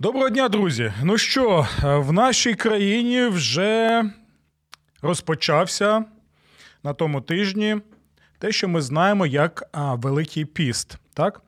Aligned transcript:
Доброго 0.00 0.28
дня, 0.28 0.48
друзі. 0.48 0.92
Ну 1.02 1.18
що, 1.18 1.66
в 1.82 2.12
нашій 2.12 2.54
країні 2.54 3.26
вже 3.26 4.02
розпочався 5.02 6.04
на 6.82 6.92
тому 6.92 7.20
тижні 7.20 7.76
те, 8.38 8.52
що 8.52 8.68
ми 8.68 8.80
знаємо 8.80 9.26
як 9.26 9.62
Великий 9.74 10.44
Піст. 10.44 10.96
Так? 11.14 11.42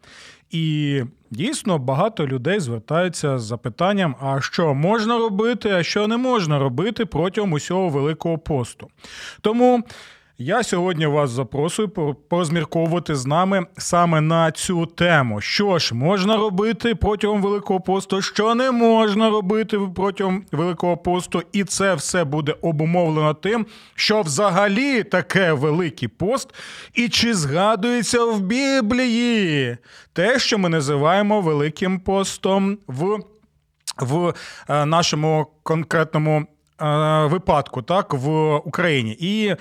І 0.51 1.03
дійсно 1.31 1.79
багато 1.79 2.27
людей 2.27 2.61
звертаються 2.61 3.39
з 3.39 3.43
запитанням: 3.43 4.17
а 4.21 4.41
що 4.41 4.75
можна 4.75 5.19
робити, 5.19 5.71
а 5.71 5.83
що 5.83 6.07
не 6.07 6.17
можна 6.17 6.59
робити 6.59 7.07
протягом 7.07 7.53
усього 7.53 7.89
Великого 7.89 8.39
посту. 8.39 8.91
Тому. 9.41 9.85
Я 10.43 10.63
сьогодні 10.63 11.07
вас 11.07 11.31
запрошую 11.31 11.89
порозмірковувати 12.29 13.15
з 13.15 13.27
нами 13.27 13.67
саме 13.79 14.21
на 14.21 14.51
цю 14.51 14.87
тему. 14.87 15.41
Що 15.41 15.79
ж 15.79 15.95
можна 15.95 16.37
робити 16.37 16.95
протягом 16.95 17.43
Великого 17.43 17.81
посту, 17.81 18.23
що 18.23 18.55
не 18.55 18.71
можна 18.71 19.31
робити 19.31 19.79
протягом 19.95 20.45
Великого 20.53 20.97
посту, 20.97 21.43
і 21.53 21.65
це 21.65 21.95
все 21.95 22.25
буде 22.25 22.55
обумовлено 22.63 23.35
тим, 23.35 23.67
що 23.95 24.23
взагалі 24.23 25.03
таке 25.03 25.53
Великий 25.53 26.09
пост, 26.09 26.55
і 26.95 27.09
чи 27.09 27.35
згадується 27.35 28.25
в 28.25 28.41
Біблії 28.41 29.77
те, 30.13 30.39
що 30.39 30.59
ми 30.59 30.69
називаємо 30.69 31.41
Великим 31.41 32.01
постом 32.01 32.79
в, 32.87 33.19
в 33.99 34.35
е, 34.69 34.87
нашому 34.87 35.47
конкретному 35.63 36.47
е, 36.81 37.27
випадку, 37.27 37.83
так, 37.83 38.15
в 38.15 38.57
Україні. 38.57 39.17
І 39.21 39.57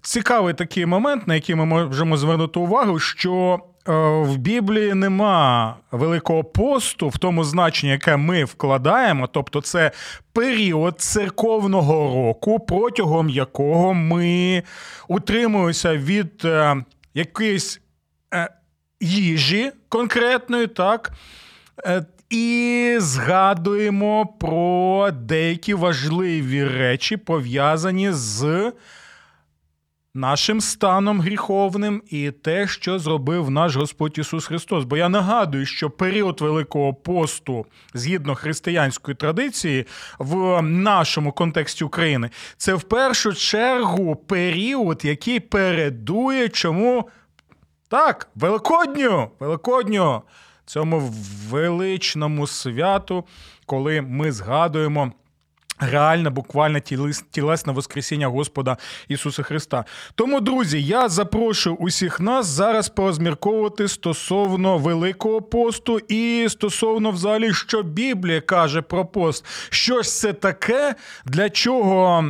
Цікавий 0.00 0.54
такий 0.54 0.86
момент, 0.86 1.28
на 1.28 1.34
який 1.34 1.54
ми 1.54 1.64
можемо 1.64 2.16
звернути 2.16 2.60
увагу, 2.60 2.98
що 2.98 3.58
е, 3.88 3.92
в 4.22 4.36
Біблії 4.36 4.94
нема 4.94 5.76
великого 5.90 6.44
посту 6.44 7.08
в 7.08 7.18
тому 7.18 7.44
значенні, 7.44 7.92
яке 7.92 8.16
ми 8.16 8.44
вкладаємо, 8.44 9.26
тобто 9.26 9.60
це 9.60 9.90
період 10.32 11.00
церковного 11.00 11.94
року, 11.94 12.60
протягом 12.60 13.28
якого 13.28 13.94
ми 13.94 14.62
утримуємося 15.08 15.96
від 15.96 16.44
е, 16.44 16.76
якоїсь 17.14 17.80
е, 18.34 18.48
їжі 19.00 19.72
конкретної, 19.88 20.66
так. 20.66 21.12
І 22.30 22.96
згадуємо 22.98 24.26
про 24.26 25.10
деякі 25.10 25.74
важливі 25.74 26.64
речі, 26.64 27.16
пов'язані 27.16 28.12
з 28.12 28.72
нашим 30.14 30.60
станом 30.60 31.20
гріховним 31.20 32.02
і 32.10 32.30
те, 32.30 32.68
що 32.68 32.98
зробив 32.98 33.50
наш 33.50 33.76
Господь 33.76 34.18
Ісус 34.18 34.46
Христос. 34.46 34.84
Бо 34.84 34.96
я 34.96 35.08
нагадую, 35.08 35.66
що 35.66 35.90
період 35.90 36.40
Великого 36.40 36.94
посту, 36.94 37.66
згідно 37.94 38.34
християнської 38.34 39.14
традиції, 39.14 39.86
в 40.18 40.62
нашому 40.62 41.32
контексті 41.32 41.84
України, 41.84 42.30
це 42.56 42.74
в 42.74 42.82
першу 42.82 43.34
чергу 43.34 44.16
період, 44.16 45.04
який 45.04 45.40
передує 45.40 46.48
чому 46.48 47.08
так, 47.88 48.28
Великодню, 48.34 49.30
Великодню, 49.40 50.22
цьому 50.66 51.12
величному 51.48 52.46
святу, 52.46 53.24
коли 53.66 54.00
ми 54.00 54.32
згадуємо 54.32 55.12
реальне, 55.90 56.30
буквально 56.30 56.80
тілесне 57.30 57.72
Воскресіння 57.72 58.28
Господа 58.28 58.76
Ісуса 59.08 59.42
Христа. 59.42 59.84
Тому, 60.14 60.40
друзі, 60.40 60.82
я 60.82 61.08
запрошую 61.08 61.76
усіх 61.76 62.20
нас 62.20 62.46
зараз 62.46 62.88
порозмірковувати 62.88 63.88
стосовно 63.88 64.78
Великого 64.78 65.42
посту 65.42 65.98
і 66.08 66.46
стосовно 66.50 67.10
взагалі, 67.10 67.54
що 67.54 67.82
Біблія 67.82 68.40
каже 68.40 68.82
про 68.82 69.06
пост. 69.06 69.44
Що 69.70 70.02
ж 70.02 70.08
це 70.10 70.32
таке, 70.32 70.94
для 71.24 71.50
чого 71.50 72.24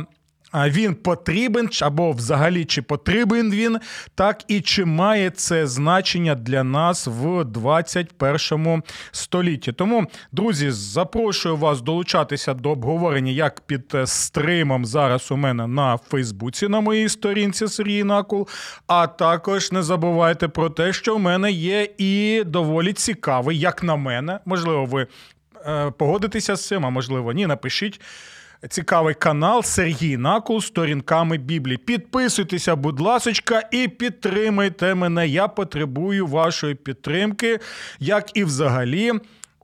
він 0.53 0.95
потрібен, 0.95 1.69
або 1.81 2.11
взагалі 2.11 2.65
чи 2.65 2.81
потрібен 2.81 3.51
він, 3.51 3.79
так 4.15 4.43
і 4.47 4.61
чи 4.61 4.85
має 4.85 5.29
це 5.29 5.67
значення 5.67 6.35
для 6.35 6.63
нас 6.63 7.07
в 7.07 7.43
21 7.43 8.83
столітті. 9.11 9.71
Тому, 9.71 10.05
друзі, 10.31 10.71
запрошую 10.71 11.57
вас 11.57 11.81
долучатися 11.81 12.53
до 12.53 12.71
обговорення 12.71 13.31
як 13.31 13.61
під 13.61 13.95
стримом 14.05 14.85
зараз 14.85 15.31
у 15.31 15.37
мене 15.37 15.67
на 15.67 15.97
Фейсбуці, 15.97 16.67
на 16.67 16.81
моїй 16.81 17.09
сторінці 17.09 17.67
Сергій 17.67 18.03
Накул. 18.03 18.47
А 18.87 19.07
також 19.07 19.71
не 19.71 19.83
забувайте 19.83 20.47
про 20.47 20.69
те, 20.69 20.93
що 20.93 21.15
в 21.15 21.19
мене 21.19 21.51
є 21.51 21.87
і 21.97 22.43
доволі 22.45 22.93
цікавий, 22.93 23.59
як 23.59 23.83
на 23.83 23.95
мене, 23.95 24.39
можливо, 24.45 24.85
ви 24.85 25.07
е, 25.67 25.91
погодитеся 25.91 26.55
з 26.55 26.67
цим, 26.67 26.85
а 26.85 26.89
можливо, 26.89 27.33
ні, 27.33 27.47
напишіть 27.47 28.01
цікавий 28.69 29.13
канал 29.13 29.63
Сергій 29.63 30.17
Накул 30.17 30.61
сторінками 30.61 31.37
Біблії. 31.37 31.77
Підписуйтеся, 31.77 32.75
будь 32.75 32.99
ласочка, 32.99 33.61
і 33.71 33.87
підтримайте 33.87 34.95
мене. 34.95 35.27
Я 35.27 35.47
потребую 35.47 36.27
вашої 36.27 36.75
підтримки, 36.75 37.59
як 37.99 38.37
і 38.37 38.43
взагалі. 38.43 39.11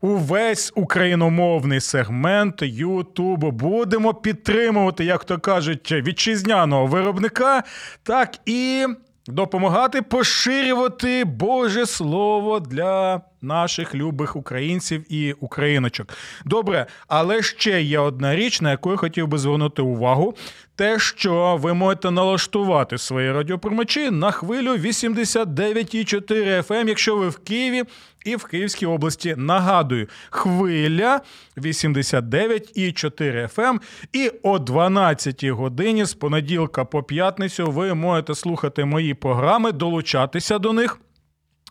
Увесь 0.01 0.71
україномовний 0.75 1.79
сегмент 1.79 2.61
Ютубу 2.61 3.51
будемо 3.51 4.13
підтримувати, 4.13 5.05
як 5.05 5.23
то 5.23 5.39
кажуть, 5.39 5.91
вітчизняного 5.91 6.85
виробника, 6.85 7.63
так 8.03 8.35
і 8.45 8.87
допомагати 9.27 10.01
поширювати 10.01 11.25
Боже 11.25 11.85
Слово 11.85 12.59
для 12.59 13.21
наших 13.41 13.95
любих 13.95 14.35
українців 14.35 15.13
і 15.13 15.33
україночок. 15.33 16.07
Добре, 16.45 16.85
але 17.07 17.41
ще 17.41 17.81
є 17.81 17.99
одна 17.99 18.35
річ, 18.35 18.61
на 18.61 18.71
яку 18.71 18.91
я 18.91 18.97
хотів 18.97 19.27
би 19.27 19.37
звернути 19.37 19.81
увагу: 19.81 20.35
те, 20.75 20.99
що 20.99 21.57
ви 21.61 21.73
можете 21.73 22.11
налаштувати 22.11 22.97
свої 22.97 23.31
радіоприймачі 23.31 24.11
на 24.11 24.31
хвилю 24.31 24.71
89,4 24.71 26.67
FM, 26.67 26.87
якщо 26.87 27.15
ви 27.15 27.29
в 27.29 27.37
Києві 27.37 27.83
і 28.25 28.35
в 28.35 28.43
Київській 28.43 28.85
області. 28.85 29.35
Нагадую, 29.37 30.07
хвиля 30.29 31.21
89,4 31.57 33.55
FM. 33.55 33.79
І 34.13 34.31
о 34.43 34.59
12 34.59 35.45
годині 35.45 36.05
з 36.05 36.13
понеділка 36.13 36.85
по 36.85 37.03
п'ятницю 37.03 37.71
ви 37.71 37.93
можете 37.93 38.35
слухати 38.35 38.85
мої 38.85 39.13
програми, 39.13 39.71
долучатися 39.71 40.59
до 40.59 40.73
них. 40.73 40.99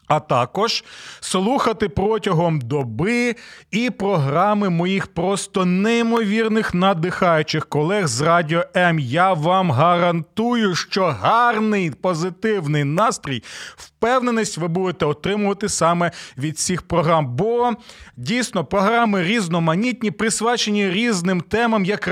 А 0.09 0.21
також 0.21 0.85
слухати 1.21 1.89
протягом 1.89 2.61
доби 2.61 3.37
і 3.71 3.91
програми 3.91 4.69
моїх 4.69 5.07
просто 5.07 5.65
неймовірних 5.65 6.75
надихаючих 6.75 7.67
колег 7.67 8.07
з 8.07 8.21
Радіо 8.21 8.65
М. 8.77 8.99
Я 8.99 9.33
вам 9.33 9.71
гарантую, 9.71 10.75
що 10.75 11.05
гарний 11.05 11.91
позитивний 11.91 12.85
настрій, 12.85 13.43
впевненість 13.77 14.59
ви 14.59 14.69
будете 14.69 15.07
отримувати 15.07 15.69
саме 15.69 16.11
від 16.39 16.59
цих 16.59 16.83
програм. 16.83 17.27
Бо 17.37 17.73
дійсно 18.17 18.65
програми 18.65 19.23
різноманітні, 19.23 20.11
присвячені 20.11 20.91
різним 20.91 21.41
темам, 21.41 21.85
як 21.85 22.09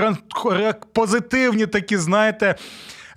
позитивні, 0.93 1.67
такі, 1.67 1.97
знаєте. 1.97 2.55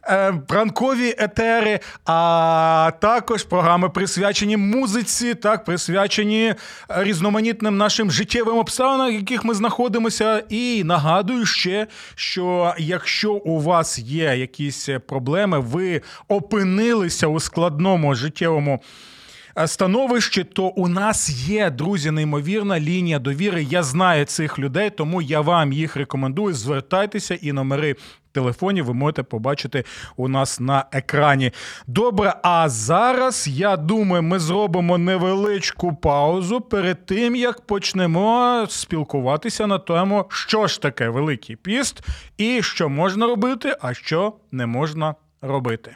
Е, 0.08 0.34
ранкові 0.50 1.16
етери, 1.18 1.80
а 2.06 2.92
також 3.00 3.44
програми 3.44 3.90
присвячені 3.90 4.58
музиці, 4.58 5.36
так 5.36 5.66
присвячені 5.66 6.54
різноманітним 6.90 7.78
нашим 7.78 8.12
життєвим 8.12 8.58
обставинам, 8.58 9.10
в 9.10 9.14
яких 9.14 9.44
ми 9.44 9.54
знаходимося. 9.54 10.44
І 10.50 10.84
нагадую 10.84 11.46
ще, 11.46 11.88
що 12.16 12.74
якщо 12.78 13.34
у 13.34 13.60
вас 13.60 14.00
є 14.00 14.36
якісь 14.38 14.90
проблеми, 15.08 15.60
ви 15.60 16.02
опинилися 16.28 17.28
у 17.28 17.40
складному 17.40 18.16
життєвому. 18.16 18.80
Становище, 19.66 20.44
то 20.44 20.68
у 20.68 20.88
нас 20.88 21.30
є, 21.30 21.70
друзі, 21.70 22.12
неймовірна 22.12 22.80
лінія 22.80 23.20
довіри. 23.20 23.64
Я 23.64 23.84
знаю 23.84 24.26
цих 24.26 24.60
людей, 24.60 24.90
тому 24.90 25.22
я 25.22 25.42
вам 25.42 25.74
їх 25.74 25.96
рекомендую. 25.96 26.54
Звертайтеся 26.54 27.36
і 27.36 27.52
номери 27.52 27.96
телефоні 28.32 28.82
ви 28.82 28.94
можете 28.94 29.24
побачити 29.24 29.84
у 30.16 30.28
нас 30.28 30.60
на 30.60 30.86
екрані. 30.92 31.52
Добре, 31.88 32.34
а 32.44 32.70
зараз 32.70 33.48
я 33.48 33.78
думаю, 33.78 34.24
ми 34.24 34.40
зробимо 34.40 34.98
невеличку 34.98 35.96
паузу 35.96 36.62
перед 36.62 37.06
тим, 37.06 37.36
як 37.36 37.62
почнемо 37.62 38.66
спілкуватися 38.70 39.68
на 39.68 39.80
тему, 39.80 40.26
що 40.30 40.68
ж 40.68 40.82
таке 40.82 41.10
Великий 41.10 41.56
піст, 41.56 42.02
і 42.38 42.62
що 42.62 42.90
можна 42.90 43.28
робити, 43.28 43.78
а 43.82 43.94
що 43.94 44.34
не 44.52 44.66
можна 44.66 45.16
робити. 45.42 45.96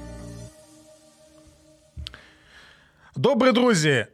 Добре, 3.21 3.51
друзі, 3.51 4.05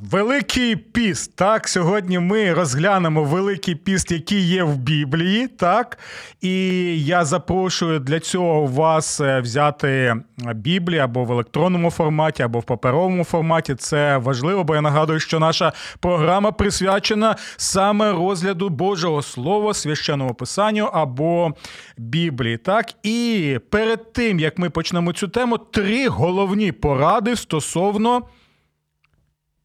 Великий 0.00 0.76
піст. 0.76 1.36
Так, 1.36 1.68
сьогодні 1.68 2.18
ми 2.18 2.52
розглянемо 2.52 3.24
Великий 3.24 3.74
піст, 3.74 4.12
який 4.12 4.40
є 4.40 4.62
в 4.62 4.76
Біблії. 4.76 5.48
Так, 5.48 5.98
і 6.40 6.54
я 7.04 7.24
запрошую 7.24 7.98
для 7.98 8.20
цього 8.20 8.66
вас 8.66 9.20
е, 9.20 9.40
взяти 9.40 10.16
Біблію 10.54 11.00
або 11.00 11.24
в 11.24 11.32
електронному 11.32 11.90
форматі, 11.90 12.42
або 12.42 12.58
в 12.58 12.64
паперовому 12.64 13.24
форматі. 13.24 13.74
Це 13.74 14.16
важливо, 14.16 14.64
бо 14.64 14.74
я 14.74 14.80
нагадую, 14.80 15.20
що 15.20 15.38
наша 15.38 15.72
програма 16.00 16.52
присвячена 16.52 17.36
саме 17.56 18.12
розгляду 18.12 18.68
Божого 18.68 19.22
Слова, 19.22 19.74
священному 19.74 20.34
писанню 20.34 20.84
або 20.92 21.52
Біблії. 21.96 22.56
Так, 22.56 22.92
і 23.02 23.58
перед 23.70 24.12
тим 24.12 24.40
як 24.40 24.58
ми 24.58 24.70
почнемо 24.70 25.12
цю 25.12 25.28
тему, 25.28 25.58
три 25.58 26.08
головні 26.08 26.72
поради 26.72 27.36
стосовно 27.36 28.22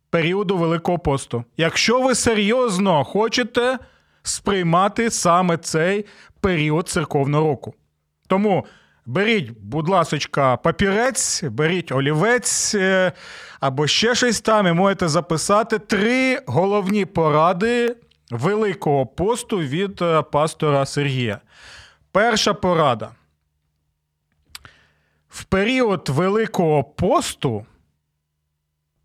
періоду 0.09 0.57
Великого 0.57 0.99
посту. 0.99 1.43
Якщо 1.57 2.01
ви 2.01 2.15
серйозно 2.15 3.03
хочете 3.03 3.79
сприймати 4.23 5.09
саме 5.09 5.57
цей 5.57 6.05
період 6.41 6.89
церковного 6.89 7.43
року. 7.47 7.73
Тому 8.27 8.65
беріть, 9.05 9.51
будь 9.59 9.89
ласочка, 9.89 10.57
папірець, 10.57 11.43
беріть 11.43 11.91
олівець 11.91 12.75
е, 12.75 13.11
або 13.59 13.87
ще 13.87 14.15
щось 14.15 14.41
там, 14.41 14.67
і 14.67 14.71
можете 14.71 15.07
записати 15.07 15.79
три 15.79 16.39
головні 16.47 17.05
поради 17.05 17.95
Великого 18.31 19.05
посту 19.05 19.57
від 19.57 20.01
е, 20.01 20.21
пастора 20.21 20.85
Сергія. 20.85 21.41
Перша 22.11 22.53
порада. 22.53 23.09
В 25.29 25.43
період 25.43 26.09
Великого 26.09 26.83
посту 26.83 27.65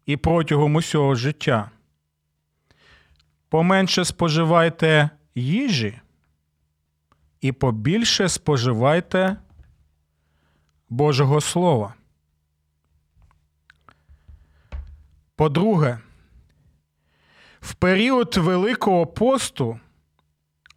і 0.06 0.16
протягом 0.16 0.74
усього 0.74 1.14
життя. 1.14 1.70
Поменше 3.48 4.04
споживайте 4.04 5.10
їжі 5.34 6.00
і 7.40 7.52
побільше 7.52 8.28
споживайте 8.28 9.36
Божого 10.88 11.40
Слова. 11.40 11.94
По-друге, 15.36 15.98
в 17.60 17.74
період 17.74 18.36
Великого 18.36 19.06
посту, 19.06 19.80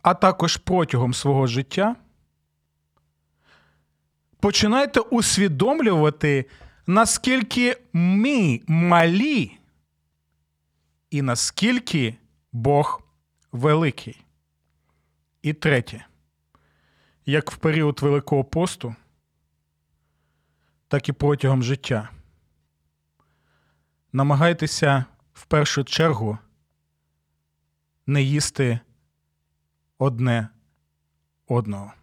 а 0.01 0.13
також 0.13 0.57
протягом 0.57 1.13
свого 1.13 1.47
життя, 1.47 1.95
починайте 4.39 4.99
усвідомлювати 4.99 6.45
наскільки 6.87 7.77
ми 7.93 8.61
малі, 8.67 9.57
і 11.09 11.21
наскільки 11.21 12.15
Бог 12.51 13.01
великий. 13.51 14.21
І 15.41 15.53
третє, 15.53 16.05
як 17.25 17.51
в 17.51 17.57
період 17.57 17.99
Великого 18.01 18.43
посту, 18.43 18.95
так 20.87 21.09
і 21.09 21.13
протягом 21.13 21.63
життя. 21.63 22.09
Намагайтеся 24.13 25.05
в 25.33 25.45
першу 25.45 25.83
чергу 25.83 26.37
не 28.07 28.23
їсти 28.23 28.79
одне 29.97 30.49
одного. 31.47 31.93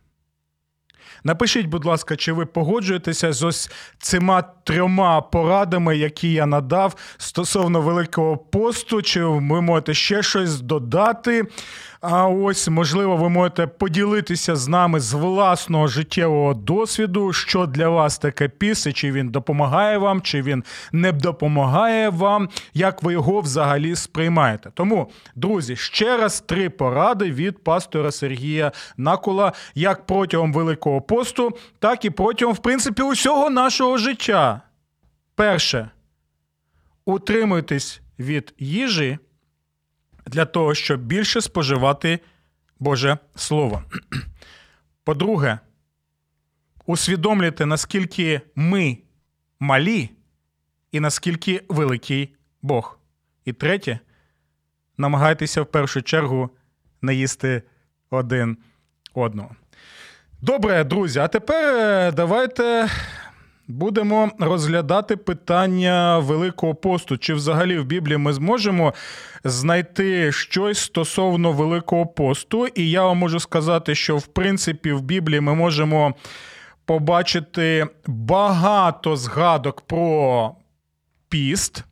Напишіть, 1.25 1.67
будь 1.67 1.85
ласка, 1.85 2.17
чи 2.17 2.33
ви 2.33 2.47
погоджуєтеся 2.47 3.33
з 3.33 3.43
ось 3.43 3.71
цими 3.99 4.45
трьома 4.65 5.21
порадами, 5.21 5.97
які 5.97 6.33
я 6.33 6.47
надав 6.47 6.95
стосовно 7.19 7.81
Великого 7.81 8.37
посту, 8.37 9.03
чи 9.03 9.25
ви 9.25 9.61
можете 9.61 9.95
ще 9.95 10.23
щось 10.23 10.61
додати? 10.61 11.47
А 12.03 12.29
ось, 12.29 12.69
можливо, 12.69 13.17
ви 13.17 13.29
можете 13.29 13.67
поділитися 13.67 14.57
з 14.57 14.69
нами 14.69 15.01
з 15.01 15.13
власного 15.13 15.87
життєвого 15.87 16.55
досвіду, 16.55 17.33
що 17.33 17.67
для 17.67 17.89
вас 17.89 18.19
таке 18.19 18.49
піс, 18.49 18.89
чи 18.95 19.13
він 19.13 19.29
допомагає 19.29 19.99
вам, 19.99 20.23
чи 20.23 20.43
він 20.43 20.65
не 20.93 21.13
допомагає 21.13 22.09
вам, 22.09 22.49
як 22.75 23.03
ви 23.03 23.13
його 23.13 23.41
взагалі 23.41 23.97
сприймаєте. 23.97 24.71
Тому, 24.75 25.11
друзі, 25.35 25.77
ще 25.77 26.17
раз 26.17 26.41
три 26.41 26.71
поради 26.71 27.31
від 27.31 27.65
пастора 27.65 28.13
Сергія 28.13 28.73
Накула, 28.97 29.53
як 29.75 30.07
протягом 30.07 30.53
Великого 30.53 31.01
посту, 31.01 31.51
так 31.79 32.05
і 32.05 32.11
протягом, 32.11 32.55
в 32.55 32.59
принципі, 32.59 33.03
усього 33.03 33.51
нашого 33.51 33.99
життя. 33.99 34.61
Перше, 35.35 35.91
утримуйтесь 37.05 38.01
від 38.19 38.55
їжі 38.59 39.19
для 40.27 40.45
того, 40.45 40.75
щоб 40.75 41.01
більше 41.01 41.41
споживати 41.41 42.21
Боже 42.79 43.19
Слово. 43.35 43.83
По-друге, 45.05 45.59
усвідомлюйте, 46.87 47.67
наскільки 47.67 48.41
ми 48.55 48.99
малі 49.61 50.11
і 50.93 51.01
наскільки 51.01 51.65
великий 51.69 52.35
Бог. 52.63 52.99
І 53.45 53.53
третє, 53.53 53.99
намагайтеся 54.99 55.63
в 55.63 55.67
першу 55.67 56.03
чергу 56.03 56.51
не 57.03 57.15
їсти 57.15 57.63
один 58.11 58.57
одного. 59.15 59.57
Добре, 60.41 60.85
друзі, 60.85 61.19
а 61.19 61.29
тепер 61.29 61.75
е, 61.77 62.13
давайте 62.13 62.89
будемо 63.69 64.31
розглядати 64.39 65.17
питання 65.17 66.19
Великого 66.19 66.75
посту. 66.75 67.19
Чи 67.19 67.35
взагалі 67.35 67.79
в 67.79 67.85
Біблії 67.85 68.17
ми 68.17 68.33
зможемо 68.33 68.95
знайти 69.45 70.33
щось 70.33 70.79
стосовно 70.79 71.53
Великого 71.53 72.07
посту? 72.07 72.67
І 72.67 72.91
я 72.91 73.05
вам 73.05 73.19
можу 73.19 73.41
сказати, 73.41 73.95
що 73.95 74.17
в 74.17 74.27
принципі 74.27 74.93
в 74.93 75.03
Біблії 75.03 75.41
ми 75.41 75.55
можемо 75.55 76.15
побачити 76.85 77.87
багато 78.07 79.17
згадок 79.17 79.81
про 79.81 80.55
піст. 81.29 81.85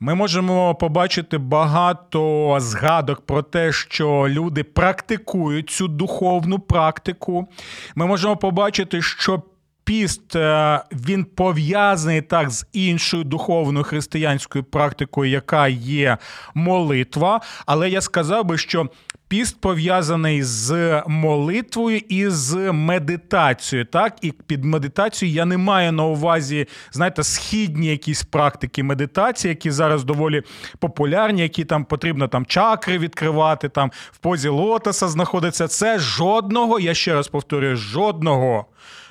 Ми 0.00 0.14
можемо 0.14 0.74
побачити 0.74 1.38
багато 1.38 2.56
згадок 2.60 3.26
про 3.26 3.42
те, 3.42 3.72
що 3.72 4.26
люди 4.28 4.64
практикують 4.64 5.70
цю 5.70 5.88
духовну 5.88 6.58
практику. 6.58 7.48
Ми 7.94 8.06
можемо 8.06 8.36
побачити, 8.36 9.02
що 9.02 9.42
піст 9.84 10.36
е, 10.36 10.80
він 10.92 11.24
пов'язаний 11.24 12.22
так 12.22 12.50
з 12.50 12.66
іншою 12.72 13.24
духовною 13.24 13.84
християнською 13.84 14.64
практикою, 14.64 15.30
яка 15.30 15.68
є 15.68 16.18
молитва. 16.54 17.40
Але 17.66 17.90
я 17.90 18.00
сказав 18.00 18.44
би, 18.44 18.58
що 18.58 18.88
піст 19.32 19.60
пов'язаний 19.60 20.42
з 20.42 21.02
молитвою 21.06 22.00
і 22.08 22.28
з 22.28 22.72
медитацією. 22.72 23.86
Так, 23.86 24.16
і 24.20 24.32
під 24.32 24.64
медитацією 24.64 25.36
я 25.36 25.44
не 25.44 25.58
маю 25.58 25.92
на 25.92 26.04
увазі, 26.04 26.66
знаєте, 26.92 27.22
східні 27.22 27.86
якісь 27.86 28.22
практики 28.22 28.82
медитації, 28.82 29.48
які 29.48 29.70
зараз 29.70 30.04
доволі 30.04 30.42
популярні, 30.78 31.42
які 31.42 31.64
там 31.64 31.84
потрібно 31.84 32.28
там 32.28 32.46
чакри 32.46 32.98
відкривати, 32.98 33.68
там 33.68 33.90
в 34.12 34.18
позі 34.18 34.48
лотоса 34.48 35.08
знаходиться. 35.08 35.68
Це 35.68 35.98
жодного, 35.98 36.80
я 36.80 36.94
ще 36.94 37.14
раз 37.14 37.28
повторюю, 37.28 37.76
жодного. 37.76 38.66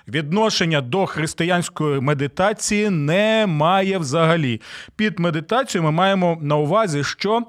Відношення 0.07 0.81
до 0.81 1.05
християнської 1.05 2.01
медитації 2.01 2.89
немає 2.89 3.97
взагалі. 3.97 4.61
Під 4.95 5.19
медитацією 5.19 5.85
ми 5.85 5.91
маємо 5.91 6.37
на 6.41 6.55
увазі, 6.55 7.03
що 7.03 7.41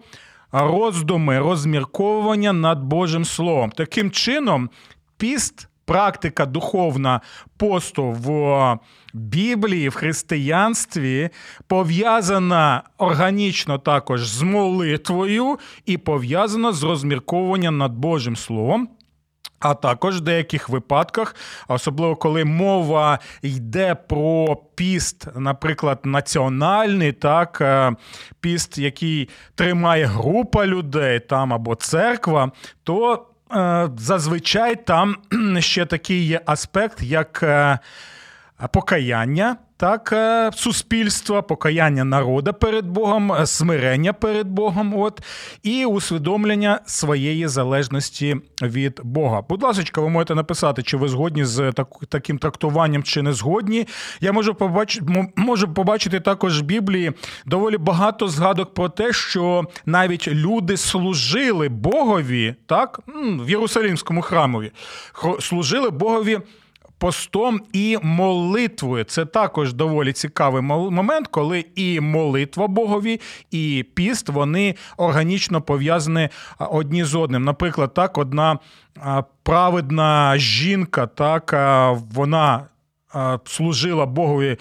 роздуми, 0.52 1.38
розмірковування 1.38 2.52
над 2.52 2.82
Божим 2.82 3.25
Словом. 3.25 3.71
Таким 3.71 4.11
чином, 4.11 4.71
піст, 5.16 5.68
практика 5.85 6.47
духовна 6.47 7.21
посту 7.56 8.04
в 8.04 8.78
Біблії, 9.14 9.88
в 9.88 9.94
християнстві 9.94 11.30
пов'язана 11.66 12.82
органічно 12.99 13.78
також 13.78 14.28
з 14.28 14.42
молитвою 14.42 15.59
і 15.87 15.99
пов'язана 15.99 16.73
з 16.73 16.82
розмірковуванням 16.82 17.78
над 17.78 17.92
Божим 17.92 18.37
Словом. 18.37 18.88
А 19.62 19.75
також 19.75 20.16
в 20.16 20.21
деяких 20.21 20.69
випадках, 20.69 21.37
особливо 21.69 22.16
коли 22.16 22.45
мова 22.45 23.19
йде 23.42 23.95
про 23.95 24.57
піст, 24.75 25.28
наприклад, 25.37 26.00
національний, 26.04 27.12
так, 27.12 27.59
е, 27.61 27.92
піст, 28.40 28.78
який 28.78 29.28
тримає 29.54 30.04
група 30.07 30.66
людей 30.66 31.21
там 31.21 31.52
або 31.52 31.75
церква, 31.75 32.52
то 32.85 33.26
е, 33.54 33.88
зазвичай 33.97 34.85
там 34.85 35.16
ще 35.59 35.87
такий 35.87 36.26
є 36.26 36.40
аспект, 36.47 37.02
як 37.02 37.42
е, 37.42 37.78
покаяння 38.73 39.57
так, 39.83 40.12
е, 40.12 40.51
суспільства, 40.55 41.43
покаяння 41.43 42.05
народа 42.05 42.53
перед 42.53 42.87
Богом, 42.87 43.33
е, 43.33 43.47
смирення 43.47 44.12
перед 44.12 44.49
Богом, 44.49 44.99
от, 44.99 45.21
і 45.62 45.85
усвідомлення 45.85 46.81
своєї 46.87 47.49
залежності 47.49 48.37
від 48.62 49.01
Бога. 49.05 49.43
Будь 49.49 49.62
ласка, 49.62 50.01
ви 50.01 50.09
можете 50.09 50.35
написати, 50.35 50.83
чи 50.83 50.97
ви 50.97 51.09
згодні 51.09 51.45
з 51.45 51.73
так, 51.73 51.89
таким 52.09 52.39
трактуванням, 52.39 53.03
чи 53.03 53.23
не 53.23 53.33
згодні. 53.33 53.87
Я 54.21 54.33
можу 54.33 54.55
побачити, 54.55 55.33
можу 55.37 55.75
побачити 55.75 56.21
також 56.21 56.61
в 56.61 56.65
Біблії 56.65 57.12
доволі 57.47 57.79
багато 57.79 58.29
згадок 58.29 58.75
про 58.75 58.89
те, 58.89 59.12
що 59.12 59.65
навіть 59.87 60.29
люди 60.29 60.77
служили 60.77 61.69
Богові, 61.69 62.55
так, 62.67 63.01
в 63.41 63.51
Єрусалимському 63.51 64.23
храмові, 64.23 64.73
служили 65.41 65.91
Богові 65.91 66.41
постом 67.02 67.61
і 67.73 67.99
молитвою. 68.02 69.04
Це 69.04 69.25
також 69.25 69.73
доволі 69.73 70.12
цікавий 70.12 70.62
момент, 70.62 71.28
коли 71.30 71.64
і 71.75 72.00
молитва 72.00 72.68
Богові, 72.68 73.21
і 73.50 73.87
піст 73.94 74.28
вони 74.28 74.75
органічно 74.97 75.62
пов'язані 75.62 76.28
одні 76.59 77.04
з 77.04 77.14
одним. 77.14 77.44
Наприклад, 77.44 77.94
так, 77.94 78.18
одна 78.18 78.59
праведна 79.42 80.38
жінка, 80.38 81.06
так, 81.06 81.54
вона 82.14 82.66
служила 83.44 84.06
Богові 84.06 84.56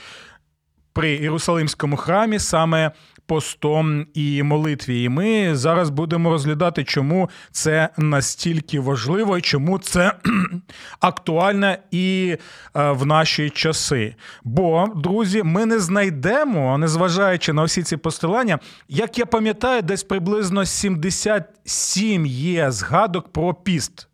при 0.93 1.11
Єрусалимському 1.11 1.97
храмі 1.97 2.39
саме 2.39 2.91
постом 3.31 4.05
і 4.13 4.43
молитві. 4.43 5.03
І 5.03 5.09
ми 5.09 5.55
зараз 5.55 5.89
будемо 5.89 6.29
розглядати, 6.29 6.83
чому 6.83 7.29
це 7.51 7.89
настільки 7.97 8.79
важливо 8.79 9.37
і 9.37 9.41
чому 9.41 9.79
це 9.79 10.13
актуально 10.99 11.75
і 11.91 12.37
е, 12.75 12.91
в 12.91 13.05
наші 13.05 13.49
часи. 13.49 14.15
Бо, 14.43 14.87
друзі, 14.95 15.43
ми 15.43 15.65
не 15.65 15.79
знайдемо, 15.79 16.77
незважаючи 16.77 17.53
на 17.53 17.63
всі 17.63 17.83
ці 17.83 17.97
посилання, 17.97 18.59
як 18.89 19.17
я 19.17 19.25
пам'ятаю, 19.25 19.81
десь 19.81 20.03
приблизно 20.03 20.65
77 20.65 22.25
є 22.25 22.71
згадок 22.71 23.27
про 23.33 23.53
піст. 23.53 24.07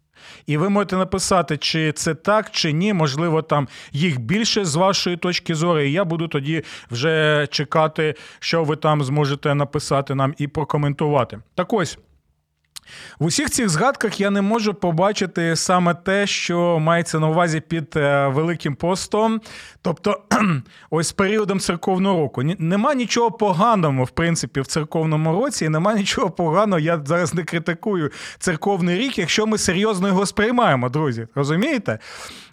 І 0.47 0.57
ви 0.57 0.69
можете 0.69 0.97
написати, 0.97 1.57
чи 1.57 1.91
це 1.91 2.15
так, 2.15 2.51
чи 2.51 2.71
ні. 2.71 2.93
Можливо, 2.93 3.41
там 3.41 3.67
їх 3.91 4.19
більше 4.19 4.65
з 4.65 4.75
вашої 4.75 5.17
точки 5.17 5.55
зору. 5.55 5.79
І 5.79 5.91
я 5.91 6.05
буду 6.05 6.27
тоді 6.27 6.63
вже 6.91 7.47
чекати, 7.51 8.15
що 8.39 8.63
ви 8.63 8.75
там 8.75 9.03
зможете 9.03 9.55
написати 9.55 10.15
нам 10.15 10.33
і 10.37 10.47
прокоментувати. 10.47 11.39
Так 11.55 11.73
ось. 11.73 11.97
В 13.19 13.25
усіх 13.25 13.49
цих 13.49 13.69
згадках 13.69 14.19
я 14.19 14.29
не 14.29 14.41
можу 14.41 14.73
побачити 14.73 15.55
саме 15.55 15.93
те, 15.93 16.27
що 16.27 16.79
мається 16.79 17.19
на 17.19 17.29
увазі 17.29 17.59
під 17.59 17.93
е, 17.95 18.27
Великим 18.27 18.75
постом, 18.75 19.41
тобто 19.81 20.21
ось 20.89 21.11
періодом 21.11 21.59
церковного 21.59 22.19
року. 22.19 22.43
Нема 22.43 22.93
нічого 22.93 23.31
поганого, 23.31 24.03
в 24.03 24.09
принципі, 24.09 24.61
в 24.61 24.67
церковному 24.67 25.31
році, 25.31 25.65
і 25.65 25.69
нема 25.69 25.93
нічого 25.93 26.29
поганого. 26.29 26.79
Я 26.79 27.01
зараз 27.05 27.33
не 27.33 27.43
критикую 27.43 28.11
церковний 28.39 28.97
рік, 28.97 29.17
якщо 29.17 29.45
ми 29.45 29.57
серйозно 29.57 30.07
його 30.07 30.25
сприймаємо, 30.25 30.89
друзі. 30.89 31.27
Розумієте? 31.35 31.99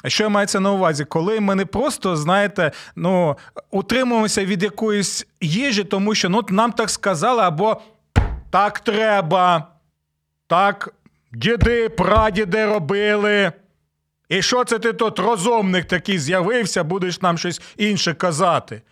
Що 0.07 0.31
мається 0.31 0.61
на 0.61 0.73
увазі? 0.73 1.05
Коли 1.05 1.41
ми 1.41 1.55
не 1.55 1.67
просто, 1.67 2.17
знаєте, 2.17 2.73
ну, 2.97 3.37
утримуємося 3.71 4.45
від 4.45 4.63
якоїсь 4.63 5.27
їжі, 5.41 5.85
тому 5.85 6.15
що 6.15 6.29
ну, 6.29 6.43
нам 6.49 6.73
так 6.73 6.91
сказали, 6.91 7.43
або 7.43 7.81
так 8.51 8.81
треба. 8.81 9.74
Так, 10.47 10.95
діди, 11.33 11.89
прадіди 11.89 12.67
робили. 12.67 13.53
І 14.29 14.43
що 14.43 14.65
це 14.65 14.79
ти 14.79 14.93
тут 14.93 15.19
розумник 15.19 15.85
такий 15.85 16.19
з'явився, 16.19 16.85
будеш 16.85 17.23
нам 17.23 17.39
щось 17.39 17.61
інше 17.77 18.15
казати? 18.15 18.83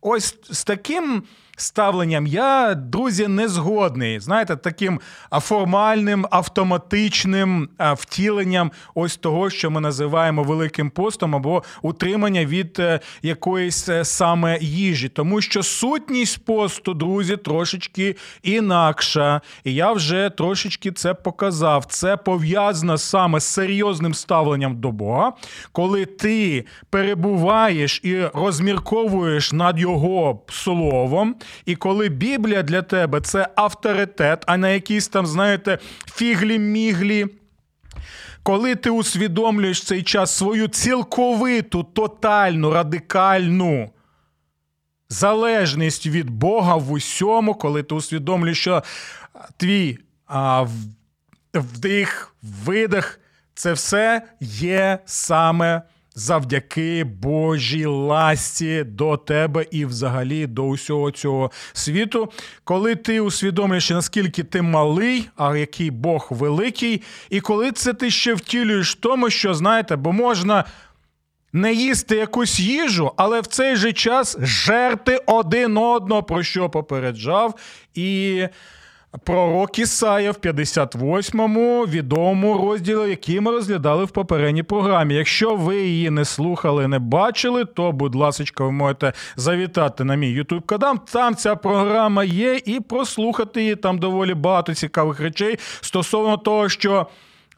Ось 0.00 0.36
з 0.50 0.64
таким 0.64 1.22
ставленням 1.60 2.26
я, 2.26 2.74
друзі, 2.74 3.28
не 3.28 3.48
згодний. 3.48 4.20
Знаєте, 4.20 4.56
таким 4.56 5.00
формальним, 5.32 6.26
автоматичним 6.30 7.68
втіленням 7.78 8.72
ось 8.94 9.16
того, 9.16 9.50
що 9.50 9.70
ми 9.70 9.80
називаємо 9.80 10.42
Великим 10.42 10.90
постом, 10.90 11.36
або 11.36 11.62
утримання 11.82 12.44
від 12.44 12.76
е, 12.78 13.00
якоїсь 13.22 13.88
е, 13.88 14.04
саме 14.04 14.58
їжі. 14.60 15.08
Тому 15.08 15.40
що 15.40 15.62
сутність 15.62 16.44
посту, 16.44 16.94
друзі, 16.94 17.36
трошечки 17.36 18.16
інакша. 18.42 19.40
І 19.64 19.74
я 19.74 19.92
вже 19.92 20.30
трошечки 20.30 20.92
це 20.92 21.14
показав. 21.14 21.84
Це 21.84 22.16
пов'язано 22.16 22.98
саме 22.98 23.40
з 23.40 23.44
серйозним 23.44 24.14
ставленням 24.14 24.80
до 24.80 24.92
Бога, 24.92 25.32
коли 25.72 26.06
ти 26.06 26.64
перебуваєш 26.90 28.00
і 28.04 28.24
розмірковуєш 28.34 29.52
над 29.52 29.78
його 29.78 30.42
словом. 30.48 31.36
І 31.66 31.76
коли 31.76 32.08
Біблія 32.08 32.62
для 32.62 32.82
тебе 32.82 33.20
це 33.20 33.48
авторитет, 33.54 34.44
а 34.46 34.56
не 34.56 34.74
якісь 34.74 35.08
там, 35.08 35.26
знаєте, 35.26 35.78
фіглі-міглі. 36.06 37.26
Коли 38.42 38.74
ти 38.74 38.90
усвідомлюєш 38.90 39.82
цей 39.82 40.02
час 40.02 40.36
свою 40.36 40.68
цілковиту, 40.68 41.82
тотальну, 41.82 42.70
радикальну 42.70 43.90
залежність 45.08 46.06
від 46.06 46.30
Бога 46.30 46.76
в 46.76 46.92
усьому, 46.92 47.54
коли 47.54 47.82
ти 47.82 47.94
усвідомлюєш, 47.94 48.60
що 48.60 48.82
твій 49.56 49.98
а, 50.26 50.66
вдих, 51.54 52.34
видих, 52.42 53.20
це 53.54 53.72
все 53.72 54.22
є 54.40 54.98
саме 55.06 55.82
завдяки 56.14 57.04
Божій 57.04 57.86
ласті 57.86 58.84
до 58.84 59.16
тебе 59.16 59.66
і 59.70 59.84
взагалі 59.84 60.46
до 60.46 60.64
усього 60.64 61.10
цього 61.10 61.50
світу. 61.72 62.32
Коли 62.64 62.94
ти 62.94 63.20
усвідомлюєш, 63.20 63.90
наскільки 63.90 64.44
ти 64.44 64.62
малий, 64.62 65.28
а 65.36 65.56
який 65.56 65.90
Бог 65.90 66.26
великий, 66.30 67.02
і 67.30 67.40
коли 67.40 67.72
це 67.72 67.94
ти 67.94 68.10
ще 68.10 68.34
втілюєш 68.34 68.90
в 68.92 69.00
тому, 69.00 69.30
що 69.30 69.54
знаєте, 69.54 69.96
бо 69.96 70.12
можна. 70.12 70.64
Не 71.52 71.72
їсти 71.72 72.16
якусь 72.16 72.60
їжу, 72.60 73.12
але 73.16 73.40
в 73.40 73.46
цей 73.46 73.76
же 73.76 73.92
час 73.92 74.36
жерти 74.40 75.22
один 75.26 75.76
одного, 75.76 76.22
про 76.22 76.42
що 76.42 76.70
попереджав 76.70 77.54
і 77.94 78.46
Пророк 79.18 79.78
Ісая 79.78 80.30
в 80.30 80.34
58-му 80.34 81.86
відомому 81.86 82.58
розділі, 82.58 83.10
який 83.10 83.40
ми 83.40 83.50
розглядали 83.50 84.04
в 84.04 84.10
попередній 84.10 84.62
програмі. 84.62 85.14
Якщо 85.14 85.54
ви 85.54 85.76
її 85.76 86.10
не 86.10 86.24
слухали, 86.24 86.88
не 86.88 86.98
бачили, 86.98 87.64
то, 87.64 87.92
будь 87.92 88.14
ласка, 88.14 88.64
ви 88.64 88.72
можете 88.72 89.12
завітати 89.36 90.04
на 90.04 90.14
мій 90.14 90.30
ютуб 90.30 90.66
канал 90.66 90.98
Там 91.12 91.36
ця 91.36 91.56
програма 91.56 92.24
є, 92.24 92.60
і 92.64 92.80
прослухати 92.80 93.60
її. 93.60 93.76
Там 93.76 93.98
доволі 93.98 94.34
багато 94.34 94.74
цікавих 94.74 95.20
речей 95.20 95.58
стосовно 95.80 96.36
того, 96.36 96.68
що 96.68 97.06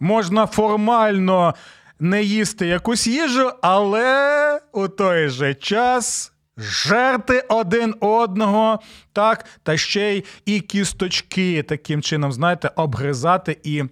можна 0.01 0.47
формально 0.47 1.55
не 2.01 2.23
їсти 2.23 2.67
якусь 2.67 3.07
їжу, 3.07 3.51
але 3.63 4.61
у 4.73 4.89
той 4.89 5.29
же 5.29 5.55
час 5.55 6.32
жерти 6.57 7.45
один 7.49 7.95
одного, 8.01 8.81
так, 9.13 9.47
та 9.63 9.77
ще 9.77 10.15
й 10.15 10.25
і 10.45 10.61
кісточки 10.61 11.63
таким 11.63 12.03
чином, 12.03 12.33
знаєте, 12.33 12.71
обгризати 12.77 13.59
і 13.63 13.79
е, 13.79 13.89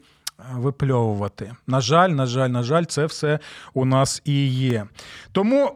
випльовувати. 0.55 1.55
На 1.67 1.81
жаль, 1.81 2.11
на 2.11 2.27
жаль, 2.27 2.49
на 2.49 2.63
жаль, 2.63 2.85
це 2.85 3.07
все 3.07 3.39
у 3.75 3.85
нас 3.85 4.23
і 4.25 4.49
є. 4.49 4.87
Тому 5.33 5.73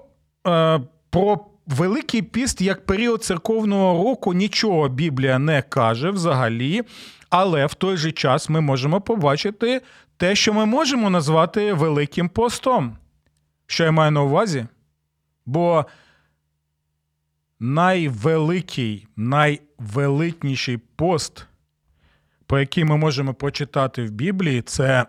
е, 0.47 0.81
про. 1.11 1.47
Великий 1.67 2.23
піст 2.23 2.61
як 2.61 2.87
період 2.87 3.25
церковного 3.25 4.05
року 4.05 4.35
нічого 4.35 4.89
Біблія 4.89 5.39
не 5.39 5.63
каже 5.63 6.11
взагалі, 6.11 6.83
але 7.31 7.67
в 7.67 7.75
той 7.75 7.97
же 7.97 8.13
час 8.13 8.49
ми 8.49 8.61
можемо 8.61 9.01
побачити 9.01 9.83
те, 10.17 10.35
що 10.35 10.53
ми 10.53 10.67
можемо 10.67 11.11
назвати 11.11 11.73
Великим 11.73 12.29
постом. 12.29 12.97
Що 13.67 13.85
я 13.85 13.91
маю 13.91 14.11
на 14.11 14.23
увазі? 14.23 14.67
Бо 15.47 15.87
найвеликий, 17.65 19.07
найвеликніший 19.17 20.77
пост 20.77 21.47
про 22.47 22.61
який 22.61 22.85
ми 22.85 22.97
можемо 22.97 23.35
прочитати 23.35 24.03
в 24.05 24.11
Біблії, 24.11 24.63
це 24.63 25.07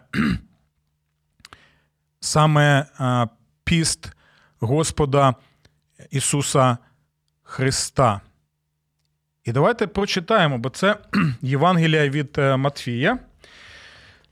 саме 2.20 2.86
піст 3.64 4.12
Господа 4.60 5.36
Ісуса 6.12 6.78
Христа. 7.44 8.22
І 9.44 9.52
давайте 9.52 9.88
прочитаємо, 9.88 10.58
бо 10.58 10.70
це 10.70 10.98
Євангелія 11.42 12.10
від 12.10 12.38
е, 12.38 12.58
Матфія. 12.58 13.20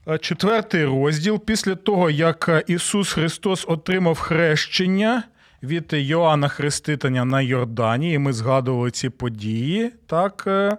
Е, 0.08 0.18
четвертий 0.18 0.84
розділ. 0.84 1.44
Після 1.44 1.74
того, 1.74 2.10
як 2.10 2.64
Ісус 2.66 3.12
Христос 3.12 3.64
отримав 3.68 4.18
хрещення 4.18 5.22
від 5.64 5.92
Йоанна 5.92 6.48
Хрестителя 6.48 7.24
на 7.24 7.40
Йордані, 7.40 8.12
і 8.12 8.18
ми 8.18 8.32
згадували 8.32 8.90
ці 8.90 9.10
події, 9.10 9.90
так, 10.06 10.44
е, 10.46 10.76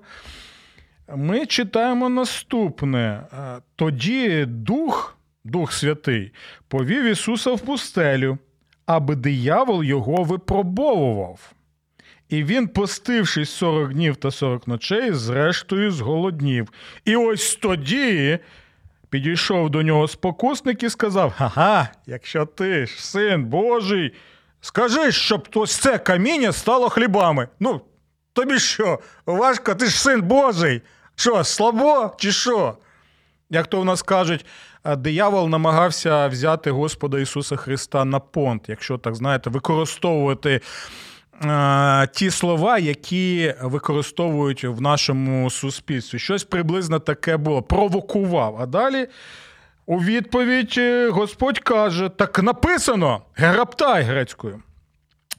ми 1.16 1.46
читаємо 1.46 2.10
наступне. 2.10 3.22
Тоді 3.76 4.46
Дух, 4.46 5.18
Дух 5.44 5.74
Святий, 5.74 6.32
повів 6.68 7.04
Ісуса 7.04 7.52
в 7.52 7.62
пустелю, 7.62 8.38
аби 8.86 9.16
диявол 9.16 9.84
його 9.84 10.24
випробовував. 10.24 11.52
І 12.30 12.44
він, 12.44 12.68
постившись 12.68 13.50
40 13.50 13.94
днів 13.94 14.16
та 14.16 14.32
40 14.32 14.68
ночей, 14.68 15.14
зрештою 15.14 15.92
зголоднів. 15.92 16.70
І 17.06 17.16
ось 17.16 17.56
тоді 17.56 18.40
підійшов 19.10 19.70
до 19.70 19.84
нього 19.84 20.08
спокусник 20.08 20.84
і 20.84 20.90
сказав: 20.90 21.34
Ага, 21.38 21.90
якщо 22.06 22.46
ти 22.46 22.86
ж 22.86 23.06
син 23.06 23.46
Божий, 23.46 24.14
скажи, 24.66 25.12
щоб 25.12 25.48
ось 25.54 25.76
це 25.76 25.98
каміння 25.98 26.52
стало 26.52 26.90
хлібами. 26.90 27.48
Ну, 27.60 27.82
тобі 28.34 28.60
що, 28.60 29.00
важко, 29.26 29.76
ти 29.76 29.86
ж 29.86 30.02
син 30.02 30.22
Божий. 30.22 30.82
Що, 31.16 31.44
слабо 31.44 32.16
чи 32.18 32.32
що? 32.32 32.78
Як 33.50 33.68
то 33.68 33.82
в 33.82 33.86
нас 33.86 34.02
кажуть, 34.02 34.46
диявол 34.98 35.50
намагався 35.50 36.28
взяти 36.28 36.72
Господа 36.72 37.20
Ісуса 37.20 37.56
Христа 37.56 38.06
на 38.06 38.20
понт, 38.20 38.64
якщо 38.68 38.98
так 38.98 39.16
знаєте, 39.16 39.50
використовувати 39.50 40.62
ті 42.12 42.32
слова, 42.32 42.78
які 42.78 43.54
використовують 43.62 44.64
в 44.64 44.82
нашому 44.82 45.50
суспільстві. 45.50 46.20
Щось 46.20 46.44
приблизно 46.44 47.00
таке 47.00 47.38
було. 47.38 47.62
Провокував. 47.62 48.58
А 48.62 48.66
далі. 48.66 49.08
У 49.86 50.00
відповідь 50.00 50.76
е, 50.78 51.10
Господь 51.10 51.60
каже: 51.60 52.10
так 52.10 52.44
написано 52.44 53.22
гераптай 53.36 54.04
грецькою. 54.04 54.62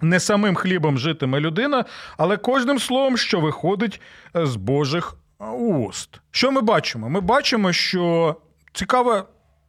Не 0.00 0.20
самим 0.20 0.54
хлібом 0.54 0.98
житиме 0.98 1.40
людина, 1.40 1.84
але 2.16 2.36
кожним 2.36 2.78
словом, 2.78 3.16
що 3.16 3.40
виходить 3.40 4.00
з 4.34 4.56
Божих 4.56 5.16
уст. 5.58 6.20
Що 6.30 6.52
ми 6.52 6.60
бачимо? 6.60 7.08
Ми 7.08 7.20
бачимо, 7.20 7.72
що 7.72 8.36
цікава 8.72 9.24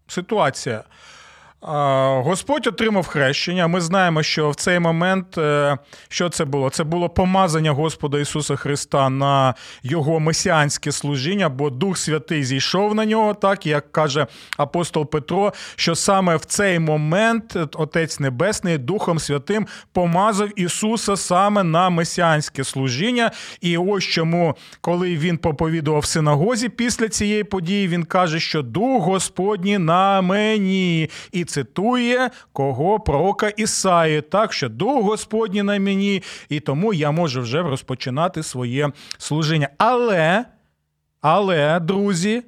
ситуація. 0.08 0.84
Господь 1.62 2.68
отримав 2.68 3.08
хрещення. 3.08 3.68
Ми 3.68 3.82
знаємо, 3.82 4.24
що 4.24 4.50
в 4.50 4.56
цей 4.56 4.80
момент 4.80 5.38
е, 5.38 5.78
що 6.10 6.30
це 6.30 6.46
було? 6.46 6.70
Це 6.70 6.84
було 6.84 7.10
помазання 7.10 7.72
Господа 7.72 8.20
Ісуса 8.20 8.56
Христа 8.56 9.10
на 9.10 9.54
його 9.84 10.20
месіанське 10.20 10.92
служіння, 10.92 11.50
бо 11.50 11.70
Дух 11.70 11.98
Святий 11.98 12.44
зійшов 12.44 12.96
на 12.96 13.06
нього, 13.06 13.34
так 13.34 13.66
як 13.66 13.92
каже 13.92 14.28
апостол 14.58 15.10
Петро, 15.10 15.54
що 15.76 15.96
саме 15.96 16.36
в 16.36 16.46
цей 16.46 16.80
момент 16.80 17.58
Отець 17.74 18.20
Небесний 18.20 18.78
Духом 18.78 19.20
Святим 19.20 19.68
помазав 19.94 20.60
Ісуса 20.60 21.18
саме 21.18 21.64
на 21.64 21.90
месіанське 21.90 22.64
служіння. 22.64 23.32
І 23.62 23.78
ось 23.78 24.04
чому, 24.04 24.56
коли 24.82 25.18
він 25.18 25.38
проповідував 25.38 26.02
в 26.02 26.06
синагозі 26.06 26.70
після 26.70 27.10
цієї 27.10 27.44
події, 27.44 27.88
він 27.88 28.04
каже, 28.04 28.40
що 28.40 28.62
Дух 28.62 29.04
Господній 29.04 29.78
на 29.78 30.22
мені. 30.22 31.10
І 31.32 31.48
цитує 31.58 32.30
кого 32.54 33.00
пророка 33.00 33.50
Ісаї, 33.50 34.22
так 34.22 34.54
що 34.54 34.70
дух 34.70 35.04
Господній 35.04 35.64
на 35.64 35.80
мені, 35.80 36.24
і 36.50 36.60
тому 36.60 36.94
я 36.94 37.12
можу 37.12 37.42
вже 37.42 37.62
розпочинати 37.62 38.44
своє 38.44 38.90
служіння. 39.18 39.70
Але, 39.78 40.46
але, 41.22 41.80
друзі, 41.80 42.44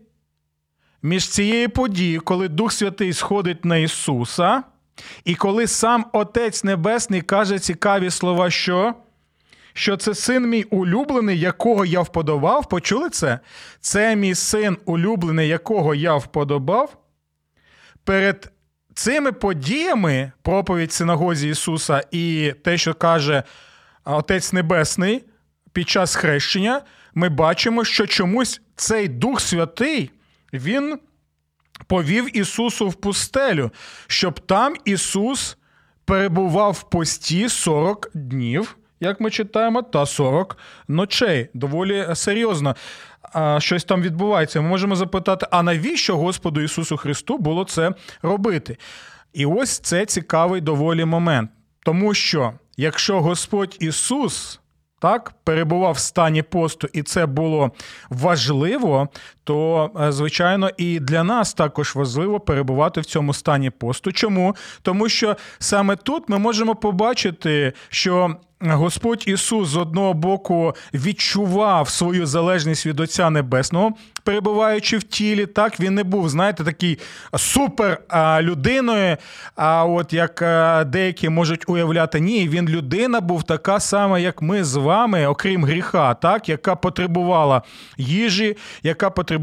між 1.02 1.30
цією 1.30 1.69
подією, 1.69 2.22
коли 2.22 2.48
Дух 2.48 2.72
Святий 2.72 3.13
сходить 3.13 3.65
на 3.65 3.78
Ісуса, 3.78 4.63
і 5.26 5.36
коли 5.36 5.67
сам 5.67 6.06
Отець 6.13 6.63
Небесний 6.63 7.22
каже 7.22 7.60
цікаві 7.60 8.10
слова, 8.10 8.50
що. 8.50 8.93
Що 9.74 9.98
це 9.98 10.15
син 10.15 10.50
мій 10.50 10.63
улюблений, 10.63 11.39
якого 11.39 11.86
я 11.86 12.02
вподобав. 12.02 12.69
Почули 12.69 13.10
це? 13.10 13.39
Це 13.80 14.15
мій 14.15 14.36
син 14.36 14.78
улюблений, 14.86 15.48
якого 15.48 15.95
я 15.95 16.15
вподобав. 16.15 16.98
Перед 18.04 18.52
цими 19.00 19.32
подіями 19.32 20.32
проповідь 20.42 20.92
синагозі 20.92 21.50
Ісуса 21.50 22.04
і 22.12 22.54
те, 22.64 22.78
що 22.78 22.94
каже 22.94 23.44
Отець 24.06 24.54
Небесний 24.54 25.24
під 25.74 25.90
час 25.90 26.16
хрещення, 26.16 26.82
ми 27.14 27.30
бачимо, 27.30 27.86
що 27.86 28.08
чомусь 28.08 28.62
цей 28.76 29.08
Дух 29.08 29.42
Святий, 29.42 30.12
Він 30.54 31.00
повів 31.88 32.38
Ісусу 32.38 32.88
в 32.90 32.94
пустелю, 32.94 33.72
щоб 34.08 34.40
там 34.40 34.76
Ісус 34.86 35.58
перебував 36.06 36.72
в 36.72 36.90
пості 36.90 37.50
40 37.50 38.12
днів. 38.14 38.78
Як 39.00 39.22
ми 39.22 39.30
читаємо, 39.30 39.82
та 39.82 40.06
40 40.06 40.58
ночей. 40.88 41.50
Доволі 41.54 42.08
серйозно 42.14 42.76
щось 43.60 43.84
там 43.84 44.02
відбувається. 44.02 44.62
Ми 44.62 44.70
можемо 44.70 44.96
запитати, 44.96 45.48
а 45.52 45.63
навіщо 45.63 46.18
Господу 46.18 46.62
Ісусу 46.62 46.98
Христу 46.98 47.38
було 47.38 47.63
це 47.63 47.92
робити? 48.22 48.78
І 49.34 49.46
ось 49.46 49.80
це 49.80 50.06
цікавий 50.06 50.62
доволі 50.62 51.06
момент. 51.06 51.52
Тому 51.86 52.13
що 52.13 52.54
якщо 52.78 53.22
Господь 53.22 53.78
Ісус 53.80 54.60
так 55.00 55.34
перебував 55.44 55.94
в 55.94 55.98
стані 55.98 56.42
посту, 56.42 56.88
і 56.94 57.04
це 57.04 57.26
було 57.26 57.72
важливо, 58.10 59.10
то, 59.50 59.92
е, 60.02 60.12
звичайно, 60.12 60.70
і 60.78 61.00
для 61.00 61.24
нас 61.24 61.54
також 61.54 61.96
важливо 61.96 62.40
перебувати 62.40 63.02
в 63.02 63.06
цьому 63.06 63.34
стані 63.34 63.70
посту. 63.70 64.12
Чому? 64.12 64.56
Тому 64.82 65.10
що 65.10 65.38
саме 65.60 65.96
тут 65.96 66.30
ми 66.30 66.38
можемо 66.38 66.76
побачити, 66.76 67.74
що 67.90 68.36
Господь 68.62 69.24
Ісус 69.28 69.70
з 69.70 69.78
одного 69.78 70.14
боку 70.14 70.74
відчував 70.94 71.90
свою 71.90 72.26
залежність 72.26 72.86
від 72.86 73.00
Отця 73.00 73.30
Небесного, 73.30 73.92
перебуваючи 74.24 74.98
в 74.98 75.04
тілі, 75.04 75.46
так 75.46 75.80
він 75.80 75.96
не 75.96 76.04
був, 76.04 76.30
знаєте, 76.30 76.64
такий 76.64 77.00
супер 77.38 78.02
людиною. 78.42 79.18
А 79.56 79.86
от 79.86 80.14
як 80.14 80.44
деякі 80.90 81.30
можуть 81.30 81.70
уявляти, 81.70 82.20
ні, 82.20 82.50
він 82.50 82.70
людина 82.70 83.22
був 83.22 83.44
така 83.44 83.80
сама, 83.80 84.20
як 84.20 84.42
ми 84.42 84.64
з 84.64 84.76
вами, 84.76 85.28
окрім 85.28 85.66
гріха, 85.66 86.14
так, 86.14 86.50
яка 86.50 86.76
потребувала 86.76 87.62
їжі, 87.98 88.58
яка 88.84 89.10
потребувала 89.10 89.38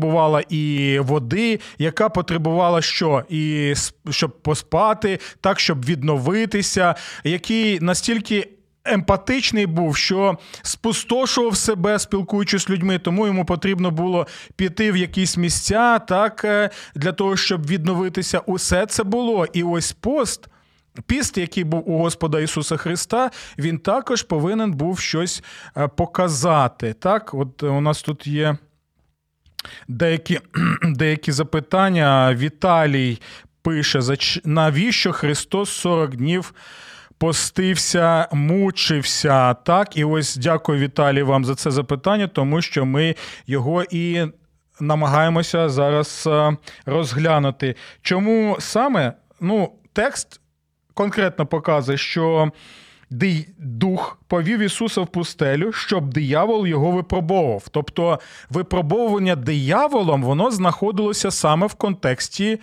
і 0.49 0.99
води, 0.99 1.61
яка 1.79 2.09
потребувала 2.09 2.83
що? 2.83 3.23
І 3.29 3.75
щоб 4.11 4.43
поспати, 4.43 5.19
так, 5.41 5.61
щоб 5.61 5.85
відновитися, 5.85 6.95
який 7.25 7.81
настільки 7.81 8.49
емпатичний 8.87 9.67
був, 9.67 9.97
що 9.97 10.39
спустошував 10.63 11.57
себе, 11.57 11.99
спілкуючись 11.99 12.63
з 12.63 12.71
людьми, 12.71 12.99
тому 12.99 13.27
йому 13.27 13.45
потрібно 13.45 13.91
було 13.91 14.27
піти 14.57 14.93
в 14.93 14.97
якісь 14.97 15.37
місця, 15.37 15.99
так, 15.99 16.45
е, 16.45 16.71
для 16.95 17.13
того, 17.13 17.37
щоб 17.37 17.67
відновитися. 17.67 18.39
Усе 18.39 18.87
це 18.87 19.05
було. 19.05 19.47
І 19.53 19.63
ось 19.63 19.93
пост. 19.93 20.49
Піст, 21.07 21.39
який 21.39 21.65
був 21.65 21.91
у 21.91 21.99
Господа 21.99 22.41
Ісуса 22.41 22.77
Христа, 22.77 23.31
він 23.59 23.79
також 23.79 24.23
повинен 24.23 24.73
був 24.73 24.99
щось 24.99 25.43
е, 25.77 25.89
показати. 25.89 26.93
Так, 26.93 27.35
от 27.35 27.63
у 27.63 27.81
нас 27.81 28.03
тут 28.03 28.27
є 28.27 28.57
деякі 29.89 30.41
деякі 30.83 31.33
запитання. 31.33 32.35
Віталій 32.35 33.19
пише: 33.63 34.01
навіщо 34.45 35.13
Христос 35.13 35.71
40 35.71 36.17
днів 36.17 36.55
постився, 37.19 38.29
мучився. 38.33 39.55
Так, 39.55 39.97
і 39.97 40.05
ось 40.05 40.37
дякую, 40.37 40.79
Віталій, 40.79 41.23
вам 41.23 41.45
за 41.45 41.55
це 41.55 41.71
запитання, 41.71 42.27
тому 42.27 42.63
що 42.63 42.85
ми 42.85 43.15
його 43.47 43.85
і 43.91 44.27
намагаємося 44.81 45.69
зараз 45.69 46.25
е, 46.27 46.57
розглянути. 46.87 47.75
Чому 48.03 48.57
саме 48.61 49.13
ну, 49.41 49.73
текст 49.93 50.41
конкретно 50.95 51.47
показує, 51.47 51.99
що. 51.99 52.51
Дух 53.59 54.19
повів 54.29 54.61
Ісуса 54.61 55.01
в 55.01 55.07
пустелю, 55.07 55.73
щоб 55.73 56.09
диявол 56.09 56.67
його 56.67 56.91
випробовував. 56.91 57.69
Тобто 57.71 58.21
випробовування 58.51 59.37
дияволом 59.37 60.23
воно 60.23 60.51
знаходилося 60.51 61.31
саме 61.31 61.67
в 61.67 61.75
контексті 61.75 62.59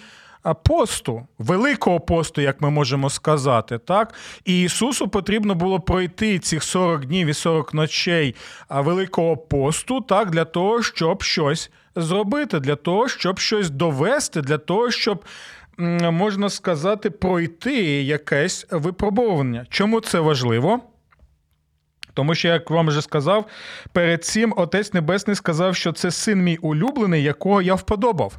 посту, 0.63 1.27
великого 1.39 1.99
посту, 1.99 2.41
як 2.41 2.61
ми 2.61 2.69
можемо 2.69 3.09
сказати, 3.09 3.77
так? 3.77 4.13
І 4.45 4.61
Ісусу 4.61 5.07
потрібно 5.07 5.55
було 5.55 5.79
пройти 5.79 6.39
цих 6.39 6.63
40 6.63 7.05
днів 7.05 7.27
і 7.27 7.33
40 7.33 7.73
ночей 7.73 8.35
великого 8.69 9.37
посту, 9.37 10.01
так, 10.01 10.31
для 10.31 10.45
того, 10.45 10.83
щоб 10.83 11.23
щось 11.23 11.71
зробити 11.95 12.59
для 12.59 12.75
того, 12.75 13.07
щоб 13.07 13.39
щось 13.39 13.69
довести, 13.69 14.41
для 14.41 14.57
того, 14.57 14.91
щоб, 14.91 15.25
можна 15.77 16.49
сказати, 16.49 17.09
пройти 17.09 18.03
якесь 18.03 18.65
випробування. 18.71 19.65
Чому 19.69 20.01
це 20.01 20.19
важливо? 20.19 20.79
Тому 22.13 22.35
що, 22.35 22.47
як 22.47 22.69
вам 22.69 22.87
вже 22.87 23.01
сказав, 23.01 23.45
перед 23.91 24.25
цим 24.25 24.53
Отець 24.57 24.93
Небесний 24.93 25.35
сказав, 25.35 25.75
що 25.75 25.91
це 25.91 26.11
син 26.11 26.43
мій 26.43 26.57
улюблений, 26.57 27.23
якого 27.23 27.61
я 27.61 27.75
вподобав. 27.75 28.37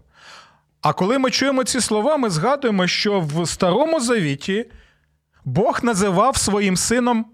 А 0.80 0.92
коли 0.92 1.18
ми 1.18 1.30
чуємо 1.30 1.64
ці 1.64 1.80
слова, 1.80 2.16
ми 2.16 2.30
згадуємо, 2.30 2.86
що 2.86 3.20
в 3.20 3.48
Старому 3.48 4.00
Завіті 4.00 4.70
Бог 5.44 5.80
називав 5.82 6.36
своїм 6.36 6.76
сином 6.76 7.26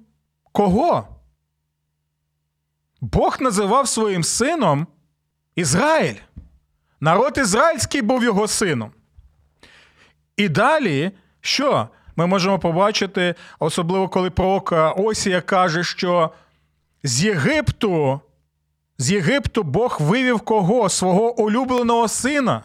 кого? 0.53 1.09
Бог 3.01 3.37
називав 3.41 3.89
своїм 3.89 4.25
сином 4.25 4.87
Ізраїль. 5.55 6.15
Народ 7.01 7.39
ізраїльський 7.39 8.03
був 8.03 8.25
його 8.25 8.49
сином. 8.49 8.93
І 10.41 10.49
далі 10.49 11.11
що? 11.41 11.89
Ми 12.17 12.27
можемо 12.27 12.59
побачити, 12.59 13.35
особливо 13.59 14.09
коли 14.09 14.31
пророк 14.31 14.75
Осія 14.97 15.41
каже, 15.41 15.85
що 15.85 16.31
з 17.03 17.25
Єгипту, 17.25 18.21
з 18.99 19.11
Єгипту 19.13 19.63
Бог 19.63 19.97
вивів 20.01 20.41
кого? 20.41 20.89
Свого 20.89 21.41
улюбленого 21.41 22.09
сина. 22.09 22.63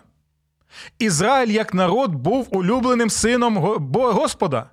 Ізраїль 0.99 1.47
як 1.47 1.73
народ 1.73 2.15
був 2.15 2.47
улюбленим 2.51 3.09
сином 3.09 3.57
Господа. 3.93 4.69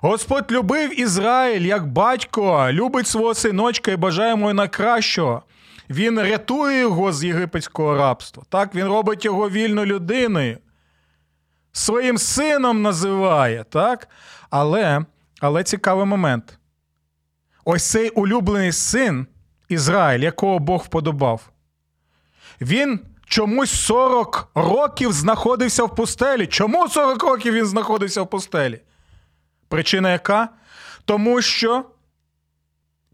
Господь 0.00 0.52
любив 0.52 1.00
Ізраїль 1.00 1.66
як 1.66 1.86
батько, 1.86 2.68
любить 2.70 3.06
свого 3.06 3.34
синочка 3.34 3.90
і 3.92 3.96
бажає 3.96 4.30
йому 4.30 4.52
найкращого. 4.52 5.42
Він 5.90 6.20
рятує 6.20 6.80
його 6.80 7.12
з 7.12 7.24
єгипетського 7.24 7.96
рабства. 7.96 8.42
Так, 8.48 8.74
Він 8.74 8.86
робить 8.86 9.24
його 9.24 9.50
вільною 9.50 9.86
людиною. 9.86 10.58
Своїм 11.76 12.18
сином 12.18 12.82
називає, 12.82 13.64
так? 13.64 14.08
Але 14.50 15.04
але 15.40 15.64
цікавий 15.64 16.06
момент. 16.06 16.58
Ось 17.64 17.90
цей 17.90 18.10
улюблений 18.10 18.72
син 18.72 19.26
Ізраїль, 19.68 20.20
якого 20.20 20.58
Бог 20.58 20.82
вподобав, 20.82 21.50
він 22.60 23.00
чомусь 23.26 23.70
40 23.70 24.48
років 24.54 25.12
знаходився 25.12 25.84
в 25.84 25.94
пустелі. 25.94 26.46
Чому 26.46 26.88
40 26.88 27.22
років 27.22 27.54
він 27.54 27.66
знаходився 27.66 28.22
в 28.22 28.30
пустелі? 28.30 28.80
Причина 29.68 30.12
яка? 30.12 30.48
Тому 31.04 31.42
що 31.42 31.84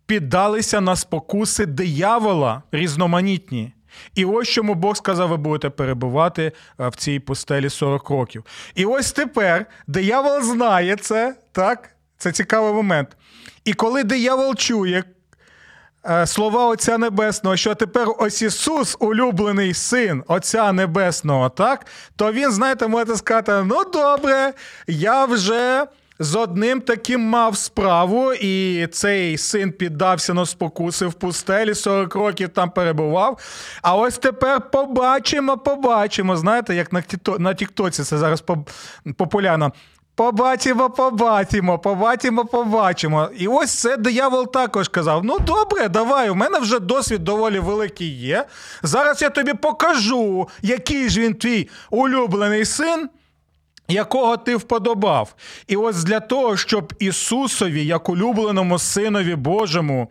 піддалися 0.07 0.81
на 0.81 0.97
спокуси 0.97 1.67
диявола 1.67 2.63
різноманітні. 2.73 3.73
І 4.15 4.25
ось 4.25 4.49
чому 4.49 4.75
Бог 4.75 4.97
сказав, 4.97 5.29
ви 5.29 5.37
будете 5.37 5.71
перебувати 5.71 6.53
е, 6.81 6.89
в 6.89 6.97
цій 6.97 7.21
пустелі 7.21 7.71
40 7.71 8.11
років. 8.11 8.45
І 8.75 8.85
ось 8.85 9.13
тепер 9.13 9.67
диявол 9.87 10.43
знає 10.43 10.97
це, 10.97 11.35
так? 11.53 11.89
Це 12.19 12.33
цікавий 12.33 12.73
момент. 12.73 13.17
І 13.65 13.73
коли 13.73 14.05
диявол 14.05 14.55
чує 14.55 15.05
е, 16.11 16.27
слова 16.27 16.67
Отця 16.67 16.99
Небесного, 16.99 17.57
що 17.57 17.75
тепер 17.75 18.09
ось 18.19 18.43
Ісус, 18.43 18.97
улюблений 19.01 19.75
син 19.75 20.25
Отця 20.27 20.73
Небесного, 20.73 21.49
так, 21.49 21.87
то 22.17 22.33
він, 22.33 22.53
знаєте, 22.53 22.89
може 22.89 23.17
сказати: 23.17 23.53
ну 23.65 23.85
добре, 23.85 24.53
я 24.87 25.25
вже 25.25 25.87
з 26.23 26.35
одним 26.35 26.81
таким 26.81 27.21
мав 27.21 27.57
справу, 27.57 28.33
і 28.33 28.87
цей 28.87 29.39
син 29.39 29.73
піддався 29.73 30.35
на 30.35 30.47
спокуси 30.47 31.07
в 31.07 31.13
пустелі, 31.13 31.75
40 31.75 32.15
років 32.15 32.49
там 32.49 32.71
перебував. 32.71 33.39
А 33.83 33.97
ось 33.97 34.19
тепер 34.19 34.71
побачимо, 34.71 35.59
побачимо. 35.59 36.37
Знаєте, 36.37 36.75
як 36.75 36.93
на 37.39 37.55
Тіктоці 37.55 38.03
це 38.03 38.19
зараз 38.19 38.45
популярно. 39.17 39.73
Побачимо, 40.15 40.91
побачимо, 40.91 41.79
побачимо, 41.79 42.45
побачимо. 42.45 43.29
І 43.39 43.47
ось 43.47 43.71
це 43.71 43.97
диявол 43.97 44.53
також 44.53 44.89
казав: 44.89 45.25
ну 45.25 45.39
добре, 45.39 45.89
давай, 45.89 46.31
у 46.31 46.35
мене 46.35 46.59
вже 46.59 46.79
досвід 46.79 47.25
доволі 47.25 47.59
великий 47.59 48.19
є. 48.19 48.45
Зараз 48.83 49.23
я 49.23 49.31
тобі 49.31 49.55
покажу, 49.55 50.49
який 50.63 51.09
ж 51.09 51.21
він 51.21 51.35
твій 51.35 51.69
улюблений 51.91 52.65
син 52.65 53.09
якого 53.93 54.37
ти 54.37 54.57
вподобав. 54.57 55.35
І 55.69 55.77
ось 55.77 56.05
для 56.05 56.21
того, 56.21 56.57
щоб 56.57 56.93
Ісусові, 56.99 57.87
як 57.87 58.09
улюбленому 58.09 58.79
Синові 58.79 59.35
Божому, 59.35 60.11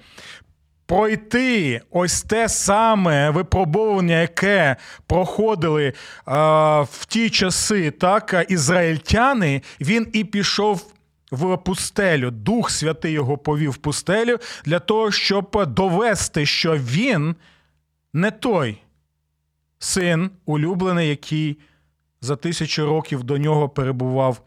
пройти 0.86 1.82
ось 1.91 2.22
те 2.22 2.50
саме 2.50 3.30
випробування, 3.30 4.22
яке 4.22 4.76
проходили 5.08 5.94
а, 6.26 6.82
в 6.82 7.06
ті 7.06 7.30
часи, 7.30 7.91
так, 7.91 8.46
ізраїльтяни, 8.50 9.62
він 9.82 10.08
і 10.13 10.24
пішов. 10.24 10.86
В 11.32 11.58
пустелю, 11.58 12.32
Дух 12.32 12.72
Святий 12.72 13.12
його 13.12 13.38
повів 13.38 13.72
в 13.72 13.78
пустелю 13.78 14.38
для 14.65 14.80
того, 14.80 15.12
щоб 15.12 15.65
довести, 15.67 16.46
що 16.46 16.78
він 16.78 17.36
не 18.13 18.32
той 18.32 18.82
син 19.80 20.30
улюблений, 20.46 21.10
який 21.10 21.58
за 22.21 22.36
тисячу 22.36 22.86
років 22.86 23.23
до 23.23 23.38
нього 23.38 23.69
перебував 23.69 24.41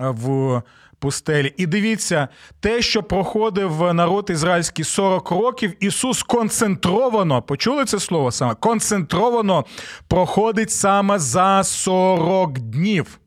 е, 0.00 0.08
в 0.08 0.62
пустелі. 0.98 1.54
І 1.56 1.66
дивіться, 1.66 2.28
те, 2.60 2.82
що 2.82 3.02
проходив 3.02 3.94
народ 3.94 4.30
ізраїльський 4.30 4.84
40 4.84 5.30
років, 5.30 5.74
Ісус 5.80 6.22
концентровано, 6.22 7.42
почули 7.42 7.84
це 7.84 8.00
слово 8.00 8.30
саме? 8.32 8.54
Концентровано 8.54 9.64
проходить 10.08 10.70
саме 10.70 11.18
за 11.18 11.64
40 11.64 12.58
днів. 12.58 13.18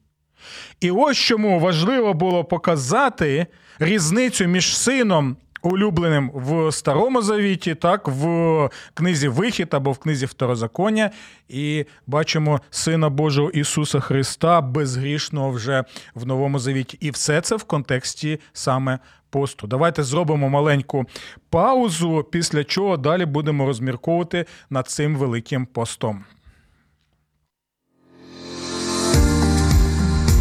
І 0.79 0.91
ось 0.91 1.17
чому 1.17 1.59
важливо 1.59 2.13
було 2.13 2.43
показати 2.43 3.47
різницю 3.79 4.45
між 4.45 4.77
сином 4.77 5.37
улюбленим 5.62 6.32
в 6.34 6.71
Старому 6.71 7.21
Завіті, 7.21 7.76
так, 7.76 8.08
в 8.08 8.69
книзі 8.93 9.28
Вихід 9.28 9.67
або 9.71 9.91
в 9.91 9.97
книзі 9.97 10.26
Второзаконня, 10.26 11.12
і 11.50 11.86
бачимо 12.08 12.62
Сина 12.69 13.10
Божого 13.10 13.50
Ісуса 13.50 14.00
Христа 14.00 14.62
безгрішного 14.62 15.52
вже 15.52 15.84
в 16.15 16.26
Новому 16.26 16.60
Завіті. 16.60 16.97
І 17.02 17.12
все 17.12 17.41
це 17.41 17.56
в 17.56 17.63
контексті 17.63 18.39
саме 18.54 19.00
посту. 19.30 19.67
Давайте 19.67 20.04
зробимо 20.04 20.50
маленьку 20.50 21.06
паузу, 21.50 22.26
після 22.32 22.63
чого 22.63 22.97
далі 22.97 23.26
будемо 23.26 23.65
розмірковувати 23.65 24.45
над 24.69 24.88
цим 24.88 25.15
великим 25.15 25.65
постом. 25.65 26.24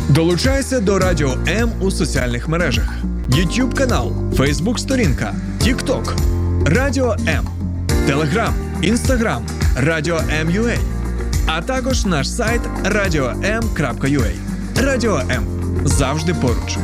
Долучайся 0.08 0.80
до 0.80 0.98
Радіо 0.98 1.38
М 1.48 1.70
у 1.80 1.90
соціальних 1.90 2.48
мережах: 2.48 2.94
YouTube 3.30 3.74
канал, 3.74 4.12
Facebook 4.36 4.78
сторінка, 4.78 5.34
TikTok, 5.60 6.14
Радіо 6.66 7.16
М, 7.28 7.48
Телеграм, 8.06 8.54
Інстаграм, 8.82 9.46
Радіо 9.76 10.20
М.Ю.А. 10.30 10.76
а 11.46 11.62
також 11.62 12.06
наш 12.06 12.30
сайт 12.30 12.62
radio.m.ua. 12.84 14.30
Радіо 14.76 15.18
М 15.30 15.44
завжди 15.84 16.34
поруч. 16.34 16.78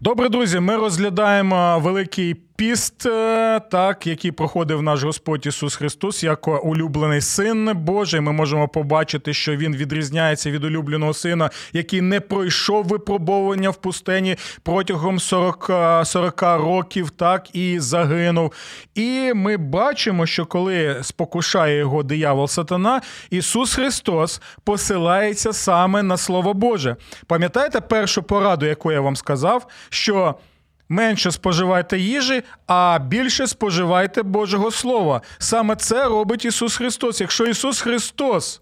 Добре, 0.00 0.28
друзі. 0.28 0.60
Ми 0.60 0.76
розглядаємо 0.76 1.80
великий 1.84 2.34
піст, 2.56 3.06
е, 3.06 3.60
так, 3.70 4.06
який 4.06 4.32
проходив 4.32 4.82
наш 4.82 5.02
Господь 5.02 5.46
Ісус 5.46 5.76
Христос, 5.76 6.24
як 6.24 6.64
улюблений 6.64 7.20
син 7.20 7.70
Божий. 7.74 8.20
Ми 8.20 8.32
можемо 8.32 8.68
побачити, 8.68 9.34
що 9.34 9.56
він 9.56 9.76
відрізняється 9.76 10.50
від 10.50 10.64
улюбленого 10.64 11.14
сина, 11.14 11.50
який 11.72 12.00
не 12.00 12.20
пройшов 12.20 12.84
випробовування 12.84 13.70
в 13.70 13.76
пустені 13.76 14.36
протягом 14.62 15.20
40 15.20 15.70
40 16.04 16.42
років, 16.42 17.10
так 17.10 17.56
і 17.56 17.80
загинув. 17.80 18.52
І 18.94 19.32
ми 19.34 19.56
бачимо, 19.56 20.26
що 20.26 20.46
коли 20.46 20.98
спокушає 21.02 21.78
його 21.78 22.02
диявол 22.02 22.48
сатана, 22.48 23.00
Ісус 23.30 23.74
Христос 23.74 24.40
посилається 24.64 25.52
саме 25.52 26.02
на 26.02 26.16
Слово 26.16 26.54
Боже. 26.54 26.96
Пам'ятаєте 27.26 27.80
першу 27.80 28.22
пораду, 28.22 28.66
яку 28.66 28.92
я 28.92 29.00
вам 29.00 29.16
сказав, 29.16 29.66
що 29.90 30.34
менше 30.92 31.30
споживайте 31.30 31.98
їжі, 31.98 32.42
а 32.66 32.98
більше 32.98 33.46
споживайте 33.46 34.22
Божого 34.22 34.70
Слова. 34.70 35.22
Саме 35.38 35.76
це 35.76 36.04
робить 36.04 36.44
Ісус 36.44 36.76
Христос. 36.76 37.20
Якщо 37.20 37.46
Ісус 37.46 37.80
Христос 37.80 38.60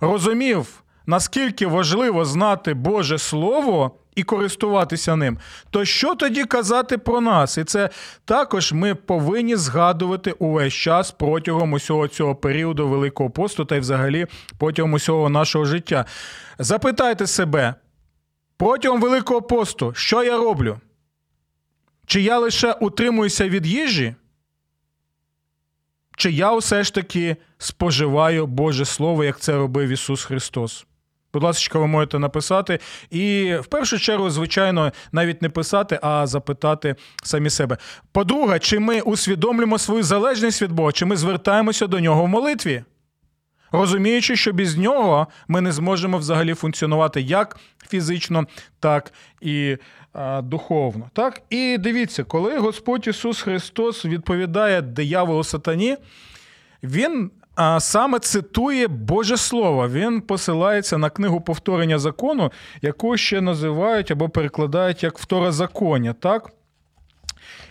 розумів, 0.00 0.82
наскільки 1.06 1.66
важливо 1.66 2.24
знати 2.24 2.74
Боже 2.74 3.18
Слово 3.18 3.90
і 4.14 4.22
користуватися 4.22 5.16
ним, 5.16 5.38
то 5.70 5.84
що 5.84 6.14
тоді 6.14 6.44
казати 6.44 6.98
про 6.98 7.20
нас? 7.20 7.58
І 7.58 7.64
це 7.64 7.90
також 8.24 8.72
ми 8.72 8.94
повинні 8.94 9.56
згадувати 9.56 10.32
увесь 10.32 10.74
час 10.74 11.10
протягом 11.10 11.72
усього 11.72 12.08
цього 12.08 12.34
періоду 12.34 12.88
Великого 12.88 13.30
посту 13.30 13.64
та 13.64 13.76
й 13.76 13.80
взагалі 13.80 14.26
протягом 14.58 14.92
усього 14.92 15.28
нашого 15.28 15.64
життя. 15.64 16.04
Запитайте 16.58 17.26
себе. 17.26 17.74
Протягом 18.56 19.00
Великого 19.00 19.42
посту, 19.42 19.92
що 19.94 20.22
я 20.22 20.36
роблю? 20.36 20.78
Чи 22.08 22.20
я 22.20 22.38
лише 22.38 22.72
утримуюся 22.72 23.48
від 23.48 23.66
їжі? 23.66 24.14
чи 26.18 26.30
я 26.30 26.56
все 26.56 26.84
ж 26.84 26.94
таки 26.94 27.36
споживаю 27.58 28.46
Боже 28.46 28.84
Слово, 28.84 29.24
як 29.24 29.40
це 29.40 29.56
робив 29.56 29.88
Ісус 29.88 30.24
Христос? 30.24 30.86
Будь 31.32 31.42
ласка, 31.42 31.78
ви 31.78 31.86
можете 31.86 32.18
написати. 32.18 32.78
І 33.10 33.54
в 33.60 33.66
першу 33.66 33.98
чергу, 33.98 34.30
звичайно, 34.30 34.92
навіть 35.12 35.42
не 35.42 35.48
писати, 35.48 35.98
а 36.02 36.26
запитати 36.26 36.96
самі 37.22 37.50
себе. 37.50 37.76
По-друге, 38.12 38.58
чи 38.58 38.78
ми 38.78 39.00
усвідомлюємо 39.00 39.78
свою 39.78 40.02
залежність 40.02 40.62
від 40.62 40.72
Бога, 40.72 40.92
чи 40.92 41.04
ми 41.04 41.16
звертаємося 41.16 41.86
до 41.86 42.00
нього 42.00 42.24
в 42.24 42.28
молитві? 42.28 42.84
Розуміючи, 43.72 44.36
що 44.36 44.52
без 44.52 44.76
нього 44.76 45.26
ми 45.48 45.60
не 45.60 45.72
зможемо 45.72 46.18
взагалі 46.18 46.54
функціонувати 46.54 47.20
як 47.20 47.56
фізично, 47.88 48.46
так 48.80 49.12
і 49.40 49.76
духовно. 50.42 51.10
Так? 51.12 51.42
І 51.50 51.78
дивіться, 51.78 52.24
коли 52.24 52.58
Господь 52.58 53.06
Ісус 53.08 53.42
Христос 53.42 54.04
відповідає 54.04 54.82
дияволу 54.82 55.44
сатані, 55.44 55.96
Він 56.82 57.30
саме 57.78 58.18
цитує 58.18 58.88
Боже 58.88 59.36
Слово. 59.36 59.88
Він 59.88 60.20
посилається 60.20 60.98
на 60.98 61.10
книгу 61.10 61.40
повторення 61.40 61.98
закону, 61.98 62.52
яку 62.82 63.16
ще 63.16 63.40
називають 63.40 64.10
або 64.10 64.28
перекладають 64.28 65.02
як 65.02 65.18
второзаконня. 65.18 66.12
Так? 66.12 66.50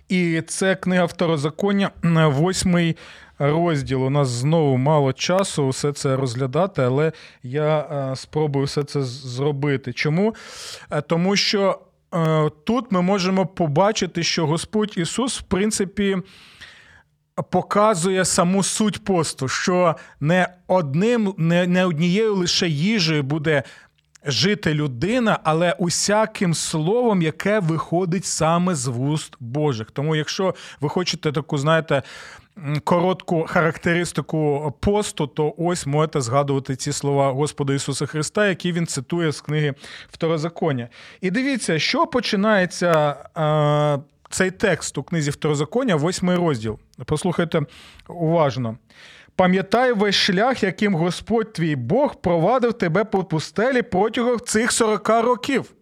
І 0.10 0.42
це 0.48 0.76
книга 0.76 1.06
второзаконня, 1.06 1.92
восьмий 2.28 2.96
розділ. 3.40 4.04
У 4.04 4.10
нас 4.10 4.28
знову 4.28 4.78
мало 4.78 5.14
часу 5.14 5.70
все 5.70 5.94
це 5.94 6.16
розглядати, 6.16 6.82
але 6.82 7.12
я 7.44 7.80
е, 7.80 8.16
спробую 8.16 8.66
все 8.66 8.84
це 8.84 9.04
зробити. 9.04 9.94
Чому? 9.94 10.36
Е, 10.92 11.02
тому 11.02 11.36
що 11.36 11.80
е, 11.82 11.87
тут 12.64 12.92
ми 12.92 13.02
можемо 13.02 13.46
побачити, 13.46 14.24
що 14.24 14.48
Господь 14.48 14.94
Ісус, 14.98 15.40
в 15.40 15.44
принципі, 15.44 16.18
показує 17.52 18.26
саму 18.26 18.64
суть 18.64 19.04
посту, 19.04 19.48
що 19.48 19.96
не 20.20 20.48
одним, 20.68 21.34
не, 21.38 21.68
не 21.68 21.86
однією 21.86 22.36
лише 22.36 22.68
їжею 22.68 23.24
буде. 23.24 23.64
Жити 24.26 24.74
людина, 24.74 25.40
але 25.44 25.76
усяким 25.80 26.54
словом, 26.54 27.22
яке 27.22 27.60
виходить 27.60 28.26
саме 28.26 28.76
з 28.76 28.88
вуст 28.88 29.36
Божих. 29.40 29.92
Тому, 29.92 30.16
якщо 30.16 30.56
ви 30.82 30.90
хочете 30.90 31.32
таку, 31.32 31.58
знаєте, 31.58 32.04
коротку 32.84 33.46
характеристику 33.48 34.74
посту, 34.80 35.28
то 35.28 35.54
ось 35.58 35.86
можете 35.86 36.22
згадувати 36.22 36.76
ці 36.76 36.92
слова 36.92 37.32
Господа 37.32 37.74
Ісуса 37.74 38.06
Христа, 38.06 38.48
які 38.48 38.72
він 38.72 38.88
цитує 38.88 39.32
з 39.32 39.42
книги 39.42 39.74
Второзаконня. 40.12 40.90
І 41.22 41.32
дивіться, 41.32 41.80
що 41.80 42.08
починається 42.08 43.16
е, 43.38 44.00
цей 44.30 44.52
текст 44.52 44.98
у 44.98 45.04
книзі 45.04 45.32
Второзаконня, 45.32 45.96
восьмий 45.96 46.36
розділ. 46.36 46.80
Послухайте 47.06 47.62
уважно. 48.08 48.78
Пам'ятай 49.38 49.94
весь 49.94 50.16
шлях, 50.16 50.64
яким 50.64 50.96
Господь 50.96 51.54
твій 51.54 51.76
Бог 51.76 52.22
провадив 52.22 52.74
тебе 52.74 53.04
по 53.04 53.24
пустелі 53.24 53.82
протягом 53.82 54.40
цих 54.40 54.72
40 54.72 55.10
років. 55.10 55.74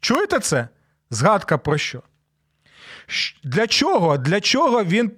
Чуєте 0.00 0.38
це? 0.38 0.68
Згадка 1.10 1.58
про 1.58 1.78
що? 1.78 2.02
Для 3.44 3.66
чого? 3.66 4.18
Для 4.18 4.40
чого 4.40 4.84
він 4.84 5.12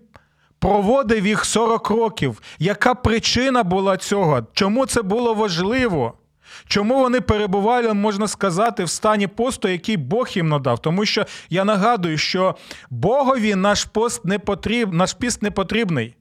проводив 0.59 1.27
їх 1.27 1.45
40 1.45 1.91
років? 1.91 2.43
Яка 2.59 2.95
причина 2.95 3.63
була 3.63 3.97
цього? 3.97 4.47
Чому 4.53 4.87
це 4.87 5.03
було 5.03 5.35
важливо? 5.35 6.19
Чому 6.67 6.99
вони 6.99 7.21
перебували, 7.21 7.95
можна 7.95 8.29
сказати, 8.29 8.85
в 8.85 8.89
стані 8.89 9.27
посту, 9.27 9.69
який 9.69 9.97
Бог 9.97 10.29
їм 10.29 10.49
надав? 10.49 10.79
Тому 10.79 11.07
що 11.07 11.27
я 11.51 11.65
нагадую, 11.65 12.19
що 12.19 12.57
Богові 12.91 13.55
наш 13.55 13.85
пост 13.85 14.25
не 14.25 14.39
потріб, 14.39 14.95
наш 14.95 15.13
піст 15.13 15.43
не 15.43 15.51
потрібний. 15.51 16.17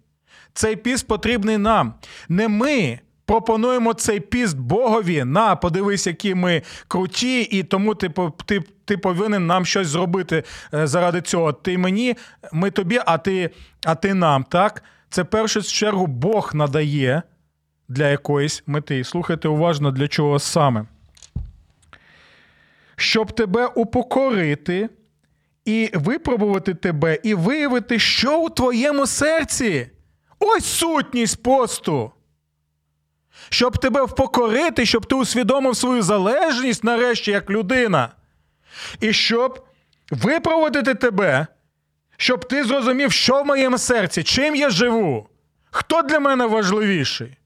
Цей 0.55 0.75
піст 0.75 1.07
потрібний 1.07 1.57
нам. 1.57 1.93
Не 2.29 2.47
ми 2.47 2.99
пропонуємо 3.25 3.93
цей 3.93 4.19
піст 4.19 4.57
Богові. 4.57 5.23
На, 5.23 5.55
подивись, 5.55 6.07
які 6.07 6.35
ми 6.35 6.61
круті, 6.87 7.41
і 7.41 7.63
тому 7.63 7.95
ти 7.95 8.11
ти, 8.45 8.63
ти 8.85 8.97
повинен 8.97 9.47
нам 9.47 9.65
щось 9.65 9.87
зробити 9.87 10.43
е, 10.73 10.87
заради 10.87 11.21
цього. 11.21 11.53
Ти 11.53 11.77
мені, 11.77 12.15
ми 12.53 12.71
тобі, 12.71 12.99
а 13.05 13.17
ти, 13.17 13.49
а 13.85 13.95
ти 13.95 14.13
нам. 14.13 14.43
Так? 14.43 14.83
Це 15.09 15.23
першу 15.23 15.61
чергу 15.61 16.07
Бог 16.07 16.51
надає 16.53 17.21
для 17.89 18.09
якоїсь 18.09 18.63
мети. 18.65 19.03
Слухайте 19.03 19.47
уважно, 19.47 19.91
для 19.91 20.07
чого 20.07 20.39
саме. 20.39 20.85
Щоб 22.95 23.31
тебе 23.31 23.65
упокорити 23.65 24.89
і 25.65 25.89
випробувати 25.93 26.73
тебе, 26.73 27.19
і 27.23 27.33
виявити, 27.33 27.99
що 27.99 28.41
у 28.41 28.49
твоєму 28.49 29.07
серці. 29.07 29.87
Ось 30.39 30.65
сутність 30.65 31.43
посту. 31.43 32.11
Щоб 33.49 33.77
тебе 33.77 34.03
впокорити, 34.03 34.85
щоб 34.85 35.05
ти 35.05 35.15
усвідомив 35.15 35.75
свою 35.77 36.01
залежність 36.01 36.83
нарешті 36.83 37.31
як 37.31 37.49
людина. 37.49 38.09
І 38.99 39.13
щоб 39.13 39.65
випроводити 40.11 40.95
тебе, 40.95 41.47
щоб 42.17 42.47
ти 42.47 42.63
зрозумів, 42.63 43.11
що 43.11 43.41
в 43.41 43.45
моєму 43.45 43.77
серці, 43.77 44.23
чим 44.23 44.55
я 44.55 44.69
живу, 44.69 45.29
хто 45.71 46.01
для 46.01 46.19
мене 46.19 46.45
важливіший. 46.45 47.37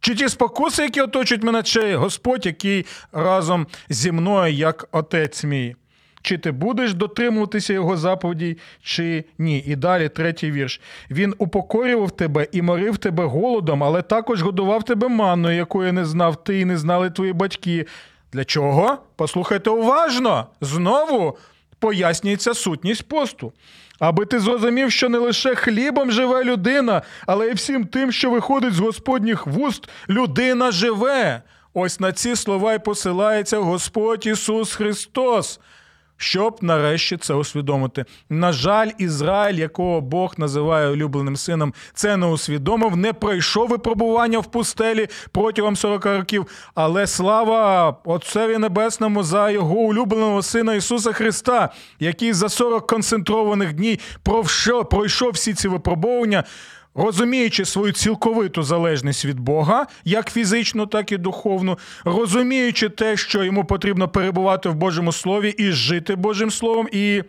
Чи 0.00 0.14
ті 0.14 0.28
спокуси, 0.28 0.82
які 0.82 1.00
оточують 1.00 1.42
мене, 1.42 1.62
чи 1.62 1.96
Господь, 1.96 2.46
який 2.46 2.86
разом 3.12 3.66
зі 3.88 4.12
мною, 4.12 4.54
як 4.54 4.88
отець 4.92 5.44
мій. 5.44 5.76
Чи 6.22 6.38
ти 6.38 6.50
будеш 6.50 6.94
дотримуватися 6.94 7.72
його 7.72 7.96
заповідей, 7.96 8.58
чи 8.82 9.24
ні. 9.38 9.58
І 9.66 9.76
далі 9.76 10.08
третій 10.08 10.50
вірш. 10.50 10.80
Він 11.10 11.34
упокорював 11.38 12.10
тебе 12.10 12.46
і 12.52 12.62
морив 12.62 12.96
тебе 12.98 13.24
голодом, 13.24 13.84
але 13.84 14.02
також 14.02 14.42
годував 14.42 14.82
тебе 14.82 15.08
манною, 15.08 15.56
якої 15.56 15.92
не 15.92 16.04
знав 16.04 16.44
ти 16.44 16.60
і 16.60 16.64
не 16.64 16.78
знали 16.78 17.10
твої 17.10 17.32
батьки. 17.32 17.86
Для 18.32 18.44
чого? 18.44 18.98
Послухайте 19.16 19.70
уважно. 19.70 20.46
Знову 20.60 21.38
пояснюється 21.78 22.54
сутність 22.54 23.08
посту. 23.08 23.52
Аби 23.98 24.26
ти 24.26 24.40
зрозумів, 24.40 24.92
що 24.92 25.08
не 25.08 25.18
лише 25.18 25.54
хлібом 25.54 26.12
живе 26.12 26.44
людина, 26.44 27.02
але 27.26 27.48
й 27.48 27.52
всім 27.52 27.84
тим, 27.84 28.12
що 28.12 28.30
виходить 28.30 28.74
з 28.74 28.78
Господніх 28.78 29.46
вуст, 29.46 29.88
людина 30.08 30.70
живе. 30.70 31.42
Ось 31.74 32.00
на 32.00 32.12
ці 32.12 32.36
слова 32.36 32.74
й 32.74 32.78
посилається 32.78 33.58
Господь 33.58 34.26
Ісус 34.26 34.74
Христос 34.74 35.60
щоб 36.16 36.58
нарешті 36.60 37.16
це 37.16 37.34
усвідомити. 37.34 38.04
На 38.30 38.52
жаль, 38.52 38.90
Ізраїль, 38.98 39.58
якого 39.58 40.00
Бог 40.00 40.34
називає 40.38 40.88
улюбленим 40.88 41.36
сином, 41.36 41.74
це 41.94 42.16
не 42.16 42.26
усвідомив, 42.26 42.96
не 42.96 43.12
пройшов 43.12 43.68
випробування 43.68 44.38
в 44.38 44.46
пустелі 44.46 45.08
протягом 45.32 45.76
40 45.76 46.06
років. 46.06 46.46
Але 46.74 47.06
слава 47.06 47.96
Отцеві 48.04 48.58
Небесному 48.58 49.22
за 49.22 49.50
його 49.50 49.74
улюбленого 49.74 50.42
сина 50.42 50.74
Ісуса 50.74 51.12
Христа, 51.12 51.70
який 52.00 52.32
за 52.32 52.48
40 52.48 52.86
концентрованих 52.86 53.72
днів 53.72 53.98
пройшов 54.90 55.30
всі 55.30 55.54
ці 55.54 55.68
випробування 55.68 56.44
розуміючи 56.94 57.64
свою 57.64 57.92
цілковиту 57.92 58.62
залежність 58.62 59.24
від 59.24 59.40
Бога, 59.40 59.86
як 60.04 60.32
фізичну, 60.32 60.86
так 60.86 61.12
і 61.12 61.16
духовну, 61.16 61.78
розуміючи 62.04 62.88
те, 62.88 63.16
що 63.16 63.44
йому 63.44 63.64
потрібно 63.64 64.08
перебувати 64.08 64.68
в 64.68 64.74
Божому 64.74 65.12
Слові 65.12 65.54
і 65.58 65.72
жити 65.72 66.16
Божим 66.16 66.50
Словом. 66.50 66.88
і 66.92 67.22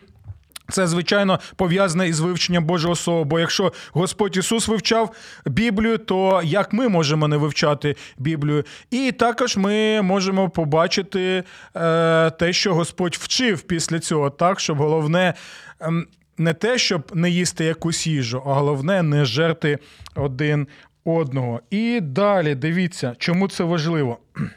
це, 0.69 0.87
звичайно, 0.87 1.39
пов'язане 1.55 2.07
із 2.07 2.19
вивченням 2.19 2.65
Божого 2.65 2.95
Слова. 2.95 3.23
Бо 3.23 3.39
якщо 3.39 3.73
Господь 3.91 4.37
Ісус 4.37 4.67
вивчав 4.67 5.15
Біблію, 5.45 5.97
то 5.97 6.41
як 6.43 6.73
ми 6.73 6.89
можемо 6.89 7.27
не 7.27 7.37
вивчати 7.37 7.95
Біблію? 8.17 8.63
І 8.91 9.11
також 9.11 9.57
ми 9.57 10.01
можемо 10.01 10.49
побачити 10.49 11.43
е, 11.75 12.31
те, 12.31 12.53
що 12.53 12.73
Господь 12.73 13.15
вчив 13.15 13.61
після 13.61 13.99
цього, 13.99 14.29
так, 14.29 14.59
щоб 14.59 14.77
головне 14.77 15.33
ем, 15.79 16.07
не 16.37 16.53
те, 16.53 16.77
щоб 16.77 17.11
не 17.13 17.29
їсти 17.29 17.65
якусь 17.65 18.07
їжу, 18.07 18.43
а 18.45 18.53
головне 18.53 19.03
не 19.03 19.25
жерти 19.25 19.79
один 20.15 20.67
одного. 21.05 21.61
І 21.69 21.99
далі 22.01 22.55
дивіться, 22.55 23.15
чому 23.17 23.47
це 23.47 23.63
важливо. 23.63 24.17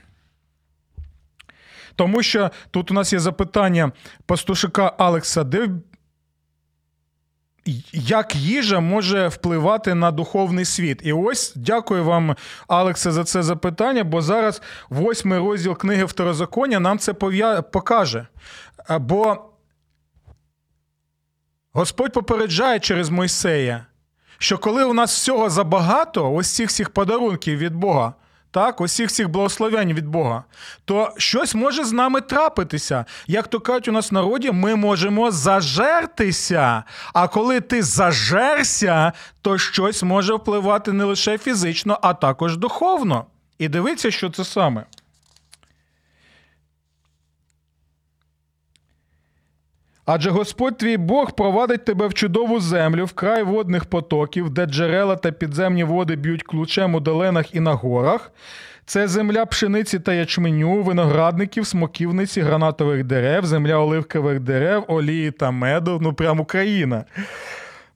Тому 1.97 2.23
що 2.23 2.51
тут 2.71 2.91
у 2.91 2.95
нас 2.95 3.13
є 3.13 3.19
запитання 3.19 3.93
пастушика 4.27 4.93
Алекса, 4.99 5.45
де 5.45 5.69
як 7.93 8.37
їжа 8.37 8.81
може 8.81 9.29
впливати 9.29 9.95
на 9.95 10.11
духовний 10.11 10.65
світ? 10.65 11.01
І 11.05 11.13
ось 11.13 11.53
дякую 11.57 12.05
вам, 12.05 12.37
Алексе, 12.69 13.13
за 13.13 13.25
це 13.25 13.43
запитання, 13.43 14.05
бо 14.05 14.23
зараз 14.23 14.63
восьмий 14.89 15.39
розділ 15.39 15.77
книги 15.77 16.05
Второзаконня 16.05 16.81
нам 16.81 16.99
це 16.99 17.13
покаже. 17.73 18.27
Бо 19.01 19.39
Господь 21.77 22.13
попереджає 22.13 22.81
через 22.81 23.11
Мойсея, 23.11 23.87
що 24.39 24.59
коли 24.59 24.85
у 24.85 24.95
нас 24.95 25.15
всього 25.15 25.51
забагато, 25.51 26.33
ось 26.33 26.55
цих 26.55 26.69
всіх 26.69 26.91
подарунків 26.91 27.59
від 27.59 27.75
Бога, 27.75 28.15
так, 28.51 28.81
усіх 28.81 29.13
цих 29.13 29.29
благословень 29.29 29.93
від 29.93 30.07
Бога, 30.07 30.45
то 30.85 31.15
щось 31.17 31.55
може 31.55 31.85
з 31.85 31.93
нами 31.93 32.21
трапитися. 32.21 33.05
Як 33.27 33.49
то 33.49 33.61
кажуть 33.61 33.89
у 33.89 33.93
нас 33.93 34.11
в 34.11 34.15
народі, 34.15 34.51
ми 34.53 34.77
можемо 34.77 35.31
зажертися. 35.31 36.83
А 37.13 37.29
коли 37.29 37.61
ти 37.61 37.83
зажерся, 37.83 39.13
то 39.43 39.59
щось 39.59 40.03
може 40.03 40.35
впливати 40.35 40.93
не 40.93 41.05
лише 41.05 41.39
фізично, 41.39 41.99
а 42.03 42.15
також 42.15 42.57
духовно. 42.57 43.27
І 43.59 43.69
дивіться, 43.69 44.11
що 44.11 44.31
це 44.31 44.45
саме. 44.45 44.85
Адже 50.07 50.31
Господь 50.31 50.79
твій 50.79 50.97
Бог 50.97 51.33
провадить 51.33 51.85
тебе 51.85 52.07
в 52.07 52.15
чудову 52.15 52.61
землю, 52.61 53.05
в 53.05 53.13
край 53.13 53.43
водних 53.43 53.85
потоків, 53.85 54.51
де 54.51 54.67
джерела 54.67 55.17
та 55.17 55.33
підземні 55.33 55.85
води 55.85 56.17
б'ють 56.17 56.43
ключем 56.43 56.95
у 56.95 57.01
долинах 57.01 57.55
і 57.55 57.61
на 57.61 57.73
горах. 57.73 58.33
Це 58.85 59.09
земля 59.09 59.47
пшениці 59.47 59.99
та 59.99 60.15
ячменю, 60.15 60.83
виноградників, 60.83 61.67
смоківниці, 61.67 62.41
гранатових 62.41 63.05
дерев, 63.05 63.47
земля 63.47 63.77
оливкових 63.77 64.41
дерев, 64.41 64.85
олії 64.89 65.31
та 65.31 65.51
меду. 65.51 65.99
Ну, 66.03 66.13
прям 66.13 66.41
Україна. 66.41 67.05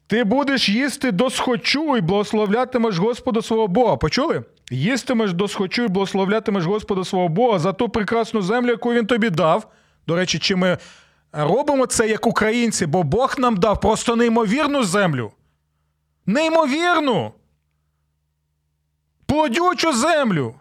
Ти 0.06 0.24
будеш 0.24 0.68
їсти 0.68 1.12
досхочу 1.12 1.96
і 1.96 2.00
благословлятимеш 2.00 2.98
Господа 2.98 3.42
свого 3.42 3.68
Бога. 3.68 3.96
Почули? 3.96 4.42
Їстимеш 4.70 5.32
досхочу 5.32 5.84
і 5.84 5.88
благословлятимеш 5.88 6.64
Господа 6.64 7.04
свого 7.04 7.28
Бога 7.28 7.58
за 7.58 7.72
ту 7.72 7.88
прекрасну 7.88 8.42
землю, 8.42 8.70
яку 8.70 8.92
він 8.92 9.06
тобі 9.06 9.30
дав. 9.30 9.66
До 10.06 10.16
речі, 10.16 10.38
чи 10.38 10.56
ми 10.56 10.78
робимо 11.32 11.86
це 11.86 12.08
як 12.08 12.26
українці, 12.26 12.86
бо 12.86 13.02
Бог 13.02 13.34
нам 13.38 13.56
дав 13.56 13.80
просто 13.80 14.16
неймовірну 14.16 14.84
землю. 14.84 15.32
Неймовірну. 16.26 17.32
Плодючу 19.26 19.92
землю. 19.92 20.54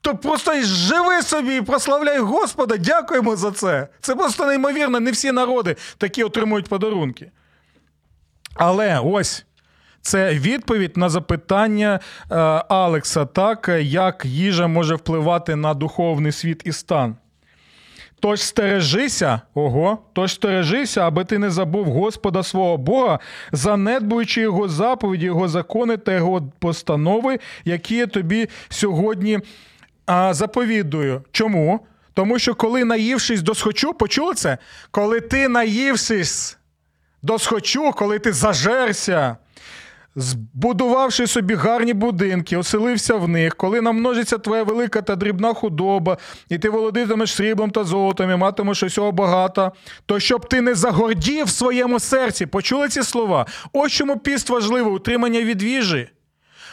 То 0.00 0.16
просто 0.16 0.62
живи 0.62 1.22
собі 1.22 1.56
і 1.56 1.62
прославляй 1.62 2.18
Господа, 2.18 2.76
дякуємо 2.76 3.36
за 3.36 3.50
це. 3.50 3.88
Це 4.00 4.14
просто 4.14 4.46
неймовірно, 4.46 5.00
не 5.00 5.10
всі 5.10 5.32
народи 5.32 5.76
такі 5.98 6.24
отримують 6.24 6.68
подарунки. 6.68 7.30
Але 8.54 9.00
ось 9.04 9.44
це 10.00 10.34
відповідь 10.34 10.96
на 10.96 11.08
запитання 11.08 12.00
е, 12.30 12.34
Алекса, 12.68 13.26
так, 13.26 13.70
як 13.80 14.24
їжа 14.24 14.66
може 14.66 14.94
впливати 14.94 15.56
на 15.56 15.74
духовний 15.74 16.32
світ 16.32 16.62
і 16.64 16.72
стан. 16.72 17.16
Тож 18.20 18.42
стережися, 18.42 19.40
ого, 19.54 19.98
тож 20.12 20.32
стережися, 20.32 21.00
аби 21.00 21.24
ти 21.24 21.38
не 21.38 21.50
забув 21.50 21.84
Господа 21.86 22.42
свого 22.42 22.76
Бога, 22.76 23.18
занедбуючи 23.52 24.40
його 24.40 24.68
заповіді, 24.68 25.26
його 25.26 25.48
закони 25.48 25.96
та 25.96 26.12
його 26.12 26.52
постанови, 26.58 27.38
які 27.64 27.96
я 27.96 28.06
тобі 28.06 28.48
сьогодні 28.68 29.38
а, 30.06 30.34
заповідую. 30.34 31.22
Чому? 31.32 31.80
Тому 32.14 32.38
що 32.38 32.54
коли 32.54 32.84
наївшись 32.84 33.42
досхочу, 33.42 33.94
почули 33.94 34.34
це? 34.34 34.58
Коли 34.90 35.20
ти 35.20 35.48
наївшись 35.48 36.58
досхочу, 37.22 37.92
коли 37.92 38.18
ти 38.18 38.32
зажерся, 38.32 39.36
збудувавши 40.16 41.26
собі 41.26 41.54
гарні 41.54 41.92
будинки, 41.94 42.56
оселився 42.56 43.14
в 43.14 43.28
них, 43.28 43.56
коли 43.56 43.80
намножиться 43.80 44.38
твоя 44.38 44.62
велика 44.62 45.02
та 45.02 45.16
дрібна 45.16 45.54
худоба, 45.54 46.18
і 46.48 46.58
ти 46.58 46.70
володитимеш 46.70 47.34
сріблом 47.34 47.70
та 47.70 47.84
золотом, 47.84 48.30
і 48.30 48.36
матимеш 48.36 48.82
усього 48.82 49.12
багато, 49.12 49.72
то 50.06 50.20
щоб 50.20 50.48
ти 50.48 50.60
не 50.60 50.74
загордів 50.74 51.44
в 51.44 51.50
своєму 51.50 52.00
серці, 52.00 52.46
почули 52.46 52.88
ці 52.88 53.02
слова? 53.02 53.46
Ось 53.72 53.92
чому 53.92 54.18
піст 54.18 54.50
важливо, 54.50 54.90
утримання 54.90 55.40
від 55.40 55.62
їжі. 55.62 56.08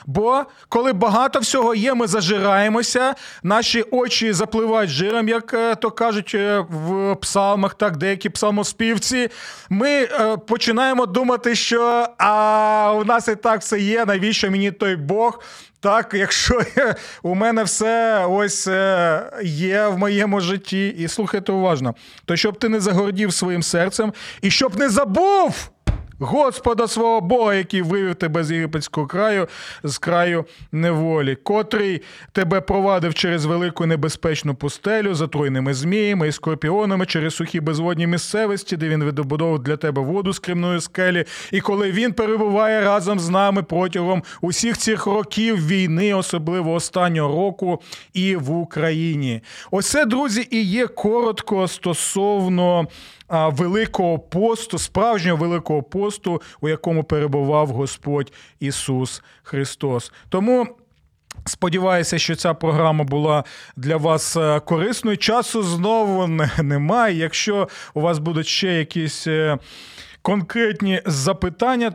Бо 0.06 0.44
коли 0.70 0.94
багато 0.94 1.40
всього 1.40 1.76
є, 1.76 1.94
ми 1.94 2.08
зажираємося, 2.08 3.16
наші 3.44 3.82
очі 3.92 4.34
запливають 4.34 4.90
жиром, 4.90 5.30
як 5.30 5.54
е, 5.54 5.76
то 5.76 5.92
кажуть 5.92 6.32
е, 6.36 6.66
в 6.70 7.16
псалмах, 7.16 7.74
так 7.74 7.98
деякі 7.98 8.30
псалмоспівці. 8.30 9.30
Ми 9.70 9.90
е, 9.90 10.38
починаємо 10.48 11.06
думати, 11.06 11.56
що 11.56 12.08
а 12.18 12.94
у 12.98 13.04
нас 13.04 13.28
і 13.28 13.36
так 13.36 13.62
все 13.62 13.80
є, 13.80 14.06
навіщо 14.06 14.52
мені 14.52 14.72
той 14.72 14.96
Бог? 14.96 15.42
Так, 15.80 16.14
якщо 16.14 16.62
у 17.24 17.36
мене 17.36 17.64
все 17.64 18.26
ось 18.30 18.68
є 19.44 19.88
в 19.88 19.98
моєму 19.98 20.42
житті, 20.42 20.88
і 20.88 21.08
слухайте 21.08 21.52
уважно, 21.52 21.96
то 22.26 22.36
щоб 22.36 22.60
ти 22.60 22.70
не 22.70 22.80
загордів 22.80 23.34
своїм 23.34 23.64
серцем 23.64 24.14
і 24.42 24.52
щоб 24.52 24.80
не 24.80 24.90
забув. 24.90 25.70
Господа 26.20 26.88
свого 26.88 27.22
Бога, 27.22 27.54
який 27.54 27.82
вивів 27.82 28.16
тебе 28.16 28.44
з 28.44 28.52
єгипетського 28.52 29.08
краю, 29.08 29.48
з 29.84 29.98
краю 29.98 30.46
неволі, 30.72 31.36
котрий 31.36 32.02
тебе 32.32 32.62
провадив 32.62 33.14
через 33.14 33.46
велику 33.46 33.86
небезпечну 33.86 34.56
пустелю, 34.56 35.14
з 35.14 35.22
отруйними 35.22 35.74
зміями 35.74 36.28
і 36.28 36.32
скорпіонами 36.32 37.06
через 37.06 37.36
сухі 37.36 37.60
безводні 37.60 38.08
місцевості, 38.08 38.78
де 38.78 38.90
він 38.90 39.04
видобудовував 39.04 39.64
для 39.64 39.78
тебе 39.78 40.02
воду 40.02 40.34
з 40.34 40.40
кремної 40.40 40.82
скелі. 40.82 41.26
І 41.52 41.62
коли 41.62 41.92
він 41.92 42.14
перебуває 42.14 42.82
разом 42.82 43.20
з 43.20 43.30
нами 43.30 43.64
протягом 43.64 44.24
усіх 44.42 44.78
цих 44.78 45.06
років 45.06 45.68
війни, 45.68 46.14
особливо 46.14 46.74
останнього 46.74 47.36
року, 47.36 47.82
і 48.14 48.36
в 48.36 48.52
Україні. 48.52 49.42
Оце, 49.72 50.06
друзі, 50.06 50.48
і 50.52 50.62
є 50.62 50.88
коротко 50.88 51.68
стосовно 51.68 52.88
великого 53.30 54.20
посту, 54.20 54.78
справжнього 54.78 55.38
великого 55.38 55.84
посту, 55.84 56.42
у 56.62 56.70
якому 56.70 57.04
перебував 57.04 57.68
Господь 57.68 58.34
Ісус 58.60 59.24
Христос. 59.44 60.12
Тому. 60.30 60.68
Сподіваюся, 61.48 62.18
що 62.18 62.36
ця 62.36 62.54
програма 62.54 63.04
була 63.04 63.44
для 63.76 63.98
вас 63.98 64.38
е, 64.38 64.60
корисною. 64.60 65.18
Часу 65.18 65.64
знову 65.64 66.28
немає. 66.64 67.18
Якщо 67.18 67.68
у 67.94 68.02
вас 68.02 68.20
будуть 68.20 68.48
ще 68.48 68.68
якісь 68.74 69.28
е, 69.28 69.58
конкретні 70.22 71.02
запитання, 71.06 71.92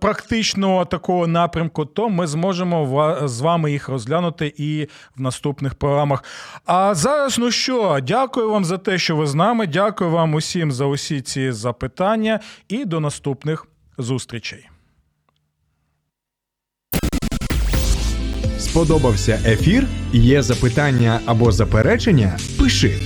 практичного 0.00 0.84
такого 0.84 1.26
напрямку, 1.26 1.84
то 1.84 2.08
ми 2.08 2.26
зможемо 2.26 3.18
з 3.24 3.40
вами 3.40 3.72
їх 3.72 3.88
розглянути 3.88 4.54
і 4.56 4.88
в 5.16 5.20
наступних 5.20 5.74
програмах. 5.74 6.24
А 6.64 6.94
зараз, 6.94 7.38
ну 7.38 7.50
що, 7.50 7.98
дякую 8.02 8.50
вам 8.50 8.64
за 8.64 8.78
те, 8.78 8.98
що 8.98 9.16
ви 9.16 9.26
з 9.26 9.34
нами. 9.34 9.66
Дякую 9.66 10.10
вам 10.10 10.34
усім 10.34 10.72
за 10.72 10.84
усі 10.84 11.20
ці 11.20 11.52
запитання, 11.52 12.40
і 12.68 12.84
до 12.84 13.00
наступних 13.00 13.66
зустрічей. 13.98 14.68
Сподобався 18.58 19.40
ефір? 19.46 19.86
Є 20.12 20.42
запитання 20.42 21.20
або 21.26 21.52
заперечення? 21.52 22.38
Пиши 22.58 22.98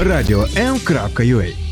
радіом.ua 0.00 1.69